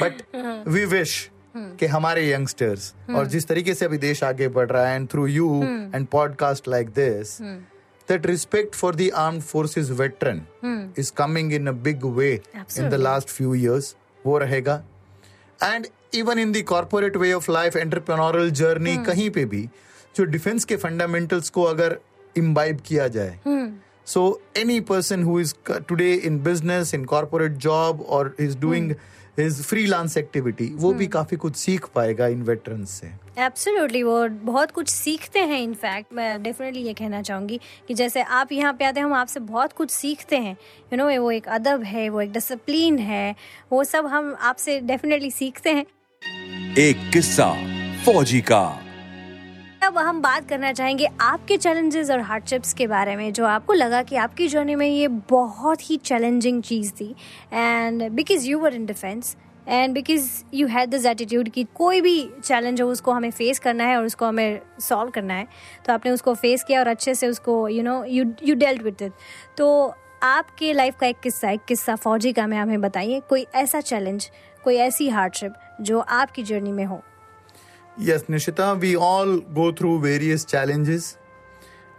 बट 0.00 0.22
वी 0.68 0.84
विश 0.84 1.30
कि 1.56 1.86
हमारे 1.86 2.30
यंगस्टर्स 2.32 2.94
और 3.16 3.26
जिस 3.26 3.46
तरीके 3.48 3.74
से 3.74 3.84
अभी 3.84 3.98
देश 3.98 4.22
आगे 4.24 4.48
बढ़ 4.48 4.70
रहा 4.70 4.86
है 4.86 4.96
and 4.96 5.08
through 5.08 5.26
you 5.26 5.62
and 5.94 6.06
podcast 6.06 6.68
like 6.68 6.88
this 6.98 7.40
that 8.08 8.24
respect 8.28 8.76
for 8.76 8.88
the 8.92 9.06
armed 9.22 9.42
forces 9.48 9.90
veteran 9.98 10.38
is 10.98 11.10
coming 11.18 11.50
in 11.58 11.68
a 11.68 11.74
big 11.84 12.06
way 12.16 12.30
in 12.30 12.40
the 12.46 12.62
Absolutely. 12.62 12.98
last 13.04 13.34
few 13.34 13.52
years. 13.58 13.94
वो 14.26 14.38
रहेगा। 14.38 14.74
And 15.62 15.86
even 16.14 16.38
in 16.38 16.52
the 16.52 16.62
corporate 16.62 17.16
way 17.16 17.32
of 17.32 17.50
life 17.52 17.76
entrepreneurial 17.76 18.50
journey 18.50 18.96
कहीं 18.96 19.30
पे 19.30 19.44
भी 19.44 19.68
जो 20.16 20.24
defence 20.24 20.64
के 20.64 20.76
fundamentals 20.76 21.50
को 21.50 21.62
अगर 21.62 21.98
imbibe 22.36 22.80
किया 22.86 23.08
जाए 23.08 23.38
so 24.06 24.40
any 24.56 24.80
person 24.80 25.22
who 25.22 25.40
is 25.40 25.54
today 25.88 26.12
in 26.14 26.38
business 26.42 26.94
in 26.94 27.04
corporate 27.04 27.52
job 27.52 28.00
और 28.08 28.34
is 28.40 28.58
doing 28.58 28.94
his 29.38 29.62
freelance 29.62 30.16
activity 30.16 30.64
वो 30.76 30.92
भी 30.92 31.06
काफ़ी 31.06 31.36
कुछ 31.36 31.56
सीख 31.56 31.86
पाएगा 31.94 32.26
इन 32.26 32.42
वेटरन्स 32.42 32.90
से। 32.90 33.10
एब्सोल्युटली 33.38 34.02
वो 34.02 34.28
बहुत 34.28 34.70
कुछ 34.70 34.88
सीखते 34.88 35.38
हैं 35.38 35.60
इनफैक्ट 35.60 36.12
मैं 36.14 36.42
डेफिनेटली 36.42 36.82
ये 36.82 36.92
कहना 36.94 37.22
चाहूँगी 37.22 37.60
कि 37.88 37.94
जैसे 37.94 38.22
आप 38.22 38.52
यहाँ 38.52 38.72
पे 38.72 38.84
आते 38.84 39.00
हैं 39.00 39.06
हम 39.06 39.14
आपसे 39.14 39.40
बहुत 39.40 39.72
कुछ 39.72 39.90
सीखते 39.90 40.36
हैं। 40.36 40.52
यू 40.52 40.88
you 40.88 40.98
नो 40.98 41.04
know, 41.04 41.18
वो 41.18 41.30
एक 41.30 41.48
अदब 41.48 41.82
है 41.82 42.08
वो 42.08 42.20
एक 42.20 42.32
डिसिप्लिन 42.32 42.98
है 42.98 43.34
वो 43.72 43.84
सब 43.84 44.06
हम 44.06 44.36
आपसे 44.40 44.80
डेफिनेटली 44.80 45.30
सीखते 45.30 45.70
हैं। 45.70 45.86
एक 46.78 47.10
किस्सा 47.12 47.52
फौजी 48.04 48.40
का। 48.40 48.89
अब 49.90 49.96
हम 49.98 50.20
बात 50.22 50.48
करना 50.48 50.72
चाहेंगे 50.72 51.06
आपके 51.20 51.56
चैलेंजेस 51.56 52.10
और 52.10 52.20
हार्डशिप्स 52.20 52.72
के 52.74 52.86
बारे 52.86 53.14
में, 53.16 53.32
जो 53.32 53.44
आपको 53.46 53.72
लगा 53.72 54.02
कि 54.02 54.16
आपकी 54.16 54.46
जर्नी 54.48 54.74
में 54.74 54.86
ये 54.86 55.08
बहुत 55.30 55.88
ही 55.90 55.96
चैलेंजिंग 55.96 56.62
चीज़ 56.62 56.92
थी। 56.92 57.14
And 57.52 58.08
because 58.10 58.46
you 58.48 58.58
were 58.58 58.74
in 58.74 58.86
defence 58.86 59.36
and 59.68 59.94
because 59.94 60.28
you 60.54 60.66
had 60.66 60.90
this 60.90 61.06
attitude 61.06 61.48
कि 61.48 61.66
कोई 61.74 62.00
भी 62.00 62.22
चैलेंज 62.44 62.82
हो, 62.82 62.88
उसको 62.88 63.12
हमें 63.12 63.30
फेस 63.30 63.58
करना 63.58 63.84
है 63.84 63.96
और 63.96 64.04
उसको 64.04 64.26
हमें 64.26 64.60
सॉल्व 64.80 65.10
करना 65.10 65.34
है। 65.34 65.46
तो 65.86 65.92
आपने 65.92 66.12
उसको 66.12 66.34
फेस 66.36 66.64
किया 66.64 66.80
और 66.80 66.88
अच्छे 66.88 67.14
से 67.14 67.28
उसको 67.28 67.68
you 67.68 67.82
know 67.82 68.02
you 68.04 68.32
you 68.44 68.54
dealt 68.54 68.82
with 68.82 69.02
it 69.02 69.12
तो 69.58 69.94
आपके 70.22 70.72
लाइफ 70.72 70.98
का 71.00 71.06
एक 71.06 71.20
किस्सा 71.22 71.50
एक 71.50 71.64
किस्सा 71.68 71.96
फौजी 71.96 72.32
का 72.32 72.46
में 72.46 72.56
हमें 72.58 72.80
बताइए, 72.80 73.20
कोई 73.20 73.46
ऐसा 73.54 73.80
चैलेंज 73.82 74.30
कोई 74.64 74.76
ऐसी 74.78 75.08
हार्डशिप 75.08 75.52
जो 75.80 76.00
आपकी 76.00 76.42
जर्नी 76.42 76.72
में 76.72 76.84
हो। 76.84 77.02
Yes, 77.96 78.22
Nishita, 78.24 78.80
we 78.80 78.96
all 78.96 79.38
go 79.38 79.72
through 79.72 80.00
various 80.00 80.44
challenges. 80.44 81.18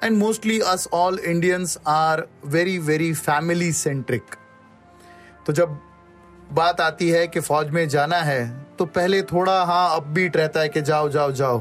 And 0.01 0.17
mostly 0.17 0.61
us 0.61 0.87
all 0.87 1.19
Indians 1.19 1.77
are 1.85 2.27
very, 2.43 2.77
very 2.79 3.13
family 3.13 3.71
centric. 3.71 4.37
तो 5.45 5.53
जब 5.53 5.77
बात 6.53 6.81
आती 6.81 7.09
है 7.09 7.27
कि 7.27 7.39
फौज 7.39 7.69
में 7.69 7.87
जाना 7.89 8.17
है 8.21 8.41
तो 8.79 8.85
पहले 8.87 9.21
थोड़ा 9.31 9.63
हाँ 9.65 9.95
अपबीट 9.95 10.37
रहता 10.37 10.59
है 10.61 10.69
कि 10.69 10.81
जाओ 10.81 11.09
जाओ 11.09 11.31
जाओ 11.31 11.59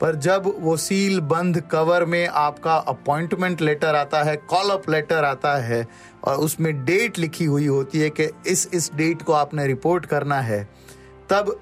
पर 0.00 0.14
जब 0.26 0.52
वो 0.60 0.76
सील 0.76 1.20
बंद 1.32 1.60
कवर 1.72 2.04
में 2.04 2.26
आपका 2.28 2.74
अपॉइंटमेंट 2.94 3.60
लेटर 3.60 3.94
आता 3.94 4.22
है 4.22 4.36
कॉल 4.50 4.70
अप 4.70 4.88
लेटर 4.90 5.24
आता 5.24 5.56
है 5.62 5.86
और 6.24 6.36
उसमें 6.46 6.72
डेट 6.84 7.18
लिखी 7.18 7.44
हुई 7.44 7.66
होती 7.66 8.00
है 8.00 8.10
कि 8.10 8.28
इस 8.46 8.68
इस 8.74 8.90
डेट 8.96 9.22
को 9.22 9.32
आपने 9.32 9.66
रिपोर्ट 9.66 10.06
करना 10.06 10.40
है 10.50 10.62
तब 11.30 11.56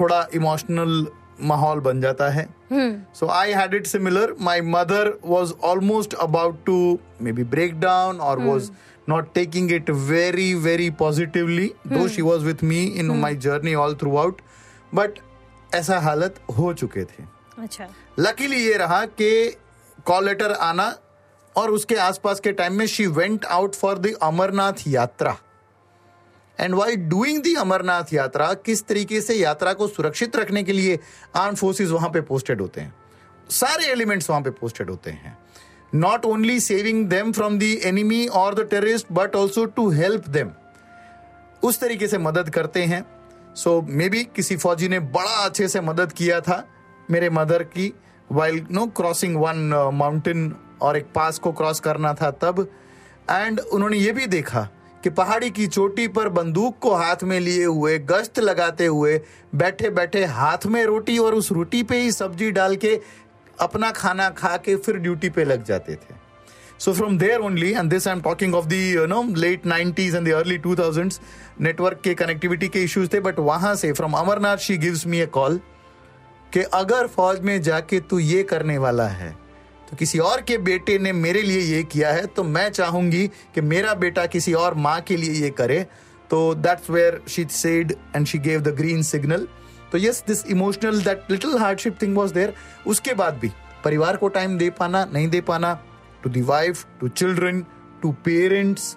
थोड़ा 0.00 0.26
इमोशनल 0.34 1.06
माहौल 1.42 1.80
बन 1.80 2.00
जाता 2.00 2.28
है। 2.28 2.46
So 3.14 3.28
I 3.28 3.52
had 3.52 3.74
it 3.74 3.86
similar 3.86 4.34
my 4.40 4.60
mother 4.60 5.12
was 5.24 5.52
almost 5.64 6.14
about 6.14 6.64
to 6.66 6.98
maybe 7.32 7.44
break 7.46 7.78
down 7.80 8.20
और 8.20 8.40
was 8.40 8.70
not 9.08 9.32
taking 9.34 9.72
it 9.72 9.90
very 9.90 10.52
very 10.54 10.90
positively 10.98 11.72
though 11.86 12.08
she 12.08 12.22
was 12.22 12.44
with 12.44 12.64
me 12.64 12.84
in 12.84 13.10
my 13.20 13.36
journey 13.46 13.74
all 13.74 13.94
throughout 14.16 14.40
but 14.94 15.18
ऐसा 15.74 15.98
हालत 16.00 16.40
हो 16.58 16.72
चुके 16.74 17.04
थे। 17.04 17.24
अच्छा। 17.58 17.88
Luckily 18.18 18.64
ये 18.64 18.76
रहा 18.76 19.04
कि 19.20 19.56
कॉल 20.06 20.24
लेटर 20.24 20.52
आना 20.52 20.94
और 21.56 21.70
उसके 21.70 21.94
आसपास 21.96 22.40
के 22.40 22.52
टाइम 22.52 22.72
में 22.72 22.86
she 22.86 23.06
went 23.06 23.44
out 23.44 23.74
for 23.74 23.98
the 23.98 24.14
Amarnath 24.22 24.86
yatra 24.86 25.36
and 26.60 26.74
while 26.74 26.96
doing 26.96 27.42
the 27.42 27.54
Amarnath 27.54 28.12
yatra 28.12 28.52
किस 28.56 28.86
तरीके 28.86 29.20
से 29.20 29.34
यात्रा 29.34 29.72
को 29.72 29.86
सुरक्षित 29.88 30.36
रखने 30.36 30.62
के 30.62 30.72
लिए 30.72 30.98
आर्म 31.36 31.54
फोर्सेज 31.54 31.90
वहाँ 31.90 32.10
पे 32.10 32.20
पोस्टेड 32.20 32.60
होते 32.60 32.80
हैं? 32.80 32.94
सारे 33.50 33.86
एलिमेंट्स 33.86 34.30
वहाँ 34.30 34.42
पे 34.42 34.50
पोस्टेड 34.50 34.90
होते 34.90 35.10
हैं। 35.10 35.36
Not 35.94 36.24
only 36.24 36.58
saving 36.60 37.06
them 37.08 37.32
from 37.32 37.58
the 37.58 37.62
enemy 37.62 38.26
और 38.26 38.54
the 38.54 38.68
terrorist 38.70 39.06
but 39.12 39.36
also 39.36 39.64
to 39.66 39.88
help 39.90 40.28
them 40.28 40.50
उस 41.62 41.80
तरीके 41.80 42.08
से 42.08 42.18
मदद 42.18 42.48
करते 42.50 42.82
हैं। 42.84 43.04
सो 43.54 43.80
मे 43.82 44.08
बी 44.08 44.24
किसी 44.36 44.56
फौजी 44.56 44.88
ने 44.88 44.98
बड़ा 45.00 45.44
अच्छे 45.44 45.68
से 45.68 45.80
मदद 45.80 46.12
किया 46.12 46.40
था 46.40 46.64
मेरे 47.10 47.30
मदर 47.30 47.62
की। 47.62 47.92
While 48.32 48.66
know 48.70 48.86
crossing 48.86 49.36
one 49.36 49.90
mountain 49.94 50.54
और 50.82 50.96
एक 50.96 51.06
पास 51.14 51.38
को 51.38 51.52
क्रॉस 51.52 51.80
करना 51.80 52.12
था 52.14 52.30
तब। 52.30 52.60
एंड 53.30 53.60
उन्होंने 53.60 53.98
ये 53.98 54.12
भी 54.12 54.26
देखा 54.26 54.68
कि 55.04 55.10
पहाड़ी 55.10 55.50
की 55.50 55.66
चोटी 55.66 56.06
पर 56.08 56.28
बंदूक 56.28 56.78
को 56.78 56.94
हाथ 56.94 57.22
में 57.24 57.38
लिए 57.40 57.64
हुए, 57.64 57.98
गश्त 57.98 58.38
लगाते 58.38 58.86
हुए 58.86 59.20
बैठे 59.54 59.90
बैठे 59.90 60.24
हाथ 60.24 60.66
में 60.66 60.84
रोटी 60.84 61.18
और 61.18 61.34
उस 61.34 61.52
रोटी 61.52 61.82
पे 61.82 62.00
ही 62.00 62.12
सब्ज़ी 62.12 62.50
डाल 62.50 62.76
के 62.76 63.00
अपना 63.60 63.90
खाना 63.90 64.28
खा 64.30 64.56
के 64.56 64.76
फिर 64.76 64.96
ड्यूटी 64.96 65.30
पे 65.30 65.44
लग 65.44 65.64
जाते 65.64 65.94
थे। 65.94 66.14
So 66.78 66.92
from 66.92 67.18
there 67.18 67.40
only 67.40 67.70
and 67.72 67.90
this 67.90 68.08
I 68.08 68.14
am 68.14 68.20
talking 68.20 68.54
of 68.54 68.66
the 68.66 68.90
you 68.92 69.06
know 69.06 69.22
late 69.36 69.66
nineties 69.66 70.14
and 70.14 70.32
early 70.32 70.58
two 70.58 70.76
thousand 70.76 71.12
network 71.60 72.00
के 72.04 72.14
कनेक्टिविटी 72.14 72.68
के 72.68 72.82
इश्यूज़ 72.84 73.08
थे 73.14 73.20
बट 73.20 73.38
वहाँ 73.38 73.74
से 73.74 73.92
from 73.92 74.12
Amarnath 74.12 74.56
she 74.56 74.76
gives 74.76 75.06
me 75.06 75.20
a 75.20 75.26
call 75.26 75.60
कि 76.52 76.60
अगर 76.74 77.06
फौज 77.06 77.40
में 77.40 77.60
जाके 77.62 78.00
तू 78.00 78.18
ये 78.18 78.42
करने 78.42 78.78
वाला 78.78 79.06
है 79.08 79.36
तो 79.90 79.96
किसी 79.96 80.18
और 80.18 80.40
के 80.42 80.56
बेटे 80.58 80.98
ने 80.98 81.12
मेरे 81.12 81.42
लिए 81.42 81.60
ये 81.60 81.82
किया 81.82 82.10
है 82.12 82.26
तो 82.26 82.44
मैं 82.44 82.68
चाहूँगी 82.70 83.26
कि 83.54 83.60
मेरा 83.60 83.94
बेटा 83.94 84.26
किसी 84.26 84.52
और 84.54 84.74
माँ 84.76 85.00
के 85.00 85.16
लिए 85.16 85.42
ये 85.42 85.50
करे। 85.50 85.86
तो 86.30 86.54
that's 86.54 86.90
where 86.90 87.20
she 87.28 87.44
said 87.50 87.94
and 88.16 88.26
she 88.26 88.38
gave 88.38 88.60
the 88.60 88.74
green 88.76 89.02
signal 89.02 89.46
तो 89.92 89.98
yes 89.98 90.22
this 90.26 90.44
emotional 90.46 91.02
that 91.02 91.30
little 91.30 91.56
hardship 91.58 91.96
thing 92.02 92.16
was 92.16 92.34
there 92.34 92.54
उसके 92.86 93.14
बाद 93.14 93.38
भी 93.38 93.50
परिवार 93.84 94.16
को 94.16 94.28
टाइम 94.28 94.58
दे 94.58 94.70
पाना, 94.70 95.04
नहीं 95.04 95.28
दे 95.28 95.40
पाना 95.40 95.74
to 96.22 96.30
the 96.30 96.42
wife 96.42 96.84
to 97.00 97.08
children 97.08 97.64
to 98.02 98.12
parents 98.24 98.96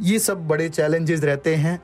ये 0.00 0.18
सब 0.18 0.46
बड़े 0.48 0.68
चैलेंजेस 0.68 1.24
रहते 1.24 1.54
हैं। 1.56 1.80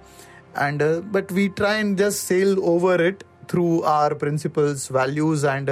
And 0.58 0.82
but 1.12 1.32
we 1.32 1.48
try 1.48 1.80
and 1.80 1.96
just 1.98 2.18
sail 2.18 2.58
over 2.58 3.06
it 3.06 3.24
through 3.50 3.80
our 3.86 4.14
principles 4.14 4.90
values 4.92 5.46
and 5.46 5.70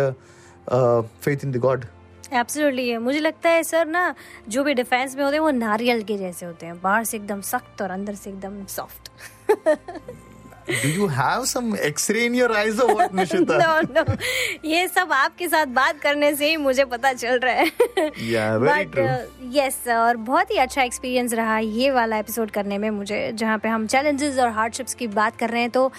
faith 0.69 1.45
in 1.45 1.53
the 1.53 1.57
God 1.57 1.85
absolutely 2.33 2.89
है 2.89 2.99
मुझे 2.99 3.21
लगता 3.21 3.51
है 3.51 3.63
सर 3.63 3.87
ना, 3.87 4.15
जो 4.49 4.65
भी 4.65 4.75
डिफेंस 4.75 5.17
में 5.17 5.25
होते 5.25 5.37
हैं, 5.37 5.41
वो 5.41 5.51
नारियल 5.51 6.03
के 6.03 6.17
जैसे 6.19 6.47
होते 6.47 6.67
हैं। 6.67 6.81
बाहर 6.81 7.05
से 7.05 7.17
एकदम 7.17 7.41
सख्त 7.41 7.83
और 7.83 7.91
अंदर 7.91 8.15
से 8.15 8.31
एकदम 8.31 8.65
soft 8.67 9.11
do 10.69 10.89
you 10.91 11.07
have 11.07 11.45
some 11.45 11.75
x ray 11.77 12.25
in 12.25 12.35
your 12.35 12.57
eyes 12.57 12.81
और 12.81 12.93
व्हाट 12.95 13.15
निशिता 13.15 13.59
नो 13.59 13.81
नो 13.93 14.17
ये 14.69 14.87
सब 14.89 15.13
आपके 15.13 15.49
साथ 15.49 15.67
बात 15.75 16.01
करने 16.01 16.35
से 16.35 16.49
ही 16.51 16.57
मुझे 16.57 16.85
पता 16.87 17.13
चल 17.13 17.39
रहा 17.39 17.55
है। 17.55 17.71
Yeah, 18.31 18.59
very 18.59 18.71
But, 18.71 18.95
true. 18.95 19.09
Yes 19.55 19.77
और 19.89 20.17
बहुत 20.29 20.51
ही 20.51 20.57
अच्छा 20.57 20.83
एक्सपीरियंस 20.83 21.33
रहा 21.35 21.59
ये 21.59 21.91
वाला 21.91 22.19
एपिसोड 22.19 22.51
करने 22.51 22.79
में 22.79 22.89
मुझे 22.91 23.31
जहाँ 23.35 23.59
पे 23.59 23.69
हम 23.69 23.87
चैलेंजेस 23.87 24.39
और 24.39 24.49
हार्डशिप्स 24.53 24.95
की 24.95 25.07
बात 25.09 25.37
कर 25.37 25.51
रहे 25.51 25.61
हैं 25.61 25.71
तो 25.71 25.91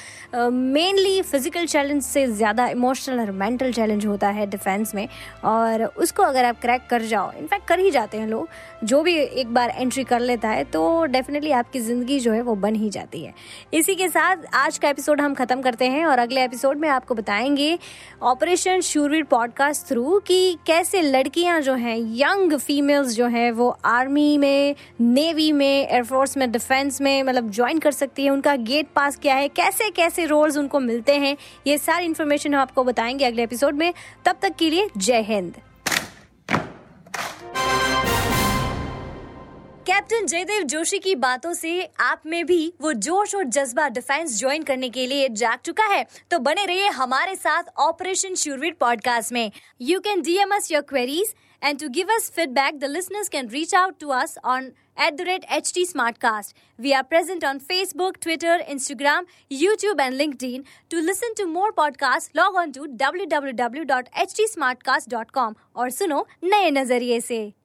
मेनली 0.51 1.21
फ़िज़िकल 1.21 1.65
चैलेंज 1.65 2.01
से 2.03 2.25
ज़्यादा 2.27 2.67
इमोशनल 2.67 3.19
और 3.19 3.31
मेंटल 3.33 3.71
चैलेंज 3.73 4.05
होता 4.05 4.29
है 4.29 4.45
डिफेंस 4.47 4.95
में। 4.95 5.07
और 5.45 5.83
उसको 5.85 6.23
अगर 6.23 6.45
आप 6.45 6.59
क्रैक 6.61 6.87
कर 6.89 7.01
जाओ 7.05 7.31
इनफैक्ट 7.39 7.67
कर 7.67 7.79
ही 7.79 7.91
जाते 7.91 8.17
हैं 8.17 8.27
लोग 8.27 8.49
जो 8.83 9.01
भी 9.03 9.15
एक 9.15 9.53
बार 9.53 9.69
एंट्री 9.69 10.03
कर 10.03 10.19
लेता 10.19 10.49
है 10.49 10.63
तो 10.73 10.83
डेफिनेटली 11.07 11.51
आपकी 11.53 11.79
ज़िंदगी 11.79 12.19
जो 12.19 12.31
है 12.31 12.41
वो 12.41 12.55
बन 12.57 12.75
ही 12.75 12.89
जाती 12.89 13.23
है। 13.23 13.33
इसी 13.73 13.95
के 13.95 14.07
साथ 14.09 14.45
आज 14.55 14.77
का 14.77 14.89
एपिसोड 14.89 15.21
हम 15.21 15.33
खत्म 15.35 15.61
करते 15.61 15.85
हैं 15.85 16.05
और 16.05 16.19
अगले 16.19 16.43
एपिसोड 16.43 16.77
में 16.77 16.89
आपको 16.89 17.15
बताएँगे 17.15 17.79
ऑपरेशन 18.21 18.81
शूरवीर 18.81 19.23
पॉडकास्ट 19.23 19.87
थ्रू 19.87 20.19
कि 20.19 20.57
कैसे 20.67 21.01
लड़कियाँ 21.01 21.61
जो 21.61 21.73
हैं 21.73 21.97
यंग 21.97 22.57
फीमेल्स 22.57 23.15
जो 23.15 23.27
हैं, 23.27 23.51
वो 23.51 23.77
आर्मी 23.85 24.37
में 24.37 24.75
नेवी 25.01 25.51
में 25.51 25.89
एयरफोर्स 25.89 26.37
में 26.37 26.51
डिफेंस 26.51 27.01
में 27.01 27.23
मतलब 27.23 27.51
ज्वाइन 27.51 27.79
कर 27.79 27.91
सकती 27.91 28.23
है। 28.23 28.29
उनका 28.29 28.55
गेट 28.55 28.87
पास 28.95 29.17
क्या 29.17 29.35
है, 29.35 29.47
कैसे 29.47 29.89
कैसे 29.89 30.25
रोल्स 30.25 30.57
उनको 30.57 30.79
मिलते 30.79 31.15
हैं, 31.15 31.37
ये 31.67 31.77
सारी 31.77 32.05
इन्फॉर्मेशन 32.05 32.53
हम 32.53 32.61
आपको 32.61 32.83
बताएँगे 32.83 33.25
अगले 33.25 33.43
एपिसोड 33.43 33.75
में। 33.75 33.93
तब 34.25 34.35
तक 34.41 34.55
के 34.55 34.69
लिए 34.69 34.89
जय 34.97 35.21
हिंद। 35.21 35.53
कैप्टन 39.85 40.25
जयदेव 40.25 40.61
जोशी 40.63 40.97
की 40.99 41.13
बातों 41.15 41.53
से 41.53 41.71
आप 41.99 42.21
में 42.25 42.45
भी 42.45 42.73
वो 42.81 42.91
जोश 43.05 43.33
और 43.35 43.43
जज्बा 43.45 43.87
डिफेंस 43.87 44.37
ज्वाइन 44.37 44.63
करने 44.63 44.89
के 44.89 45.05
लिए 45.07 45.27
जाग 45.31 45.59
चुका 45.65 45.85
है। 45.87 46.05
तो 46.31 46.39
बने 46.39 46.65
रहिए 46.65 46.87
हमारे 46.89 47.35
साथ 47.35 47.63
ऑपरेशन 47.79 48.35
शूरवीर 48.35 48.75
पॉडकास्ट 48.79 49.33
में। 49.33 49.51
You 49.81 49.99
can 49.99 50.21
DM 50.21 50.55
us 50.55 50.71
your 50.71 50.81
queries 50.89 51.33
and 51.61 51.79
to 51.79 51.89
give 51.89 52.13
us 52.15 52.29
feedback 52.35 52.79
the 52.79 52.85
listeners 52.85 53.29
can 53.29 53.49
reach 53.49 53.75
out 53.75 53.99
to 53.99 54.09
us 54.21 54.37
on 54.45 54.71
at 54.97 55.15
the 55.19 55.25
rate 55.27 55.45
HT 55.55 55.81
Smartcast. 55.87 56.53
We 56.79 56.91
are 56.97 57.03
present 57.03 57.43
to 61.37 61.45
more 61.47 61.71
podcast 61.77 62.37
log 62.37 62.55
on 62.55 62.71
to 62.71 62.85
W 62.85 63.25
W 63.25 63.53
W 63.55 63.83
dot 63.83 64.09
H 64.21 64.33
T 64.37 64.47
Smartcast 64.83 65.09
dot 65.09 65.31
com 65.31 65.55
और 65.75 65.89
सुनो 65.89 66.25
नए 66.43 66.71
नज़रिए 66.71 67.19
से। 67.21 67.64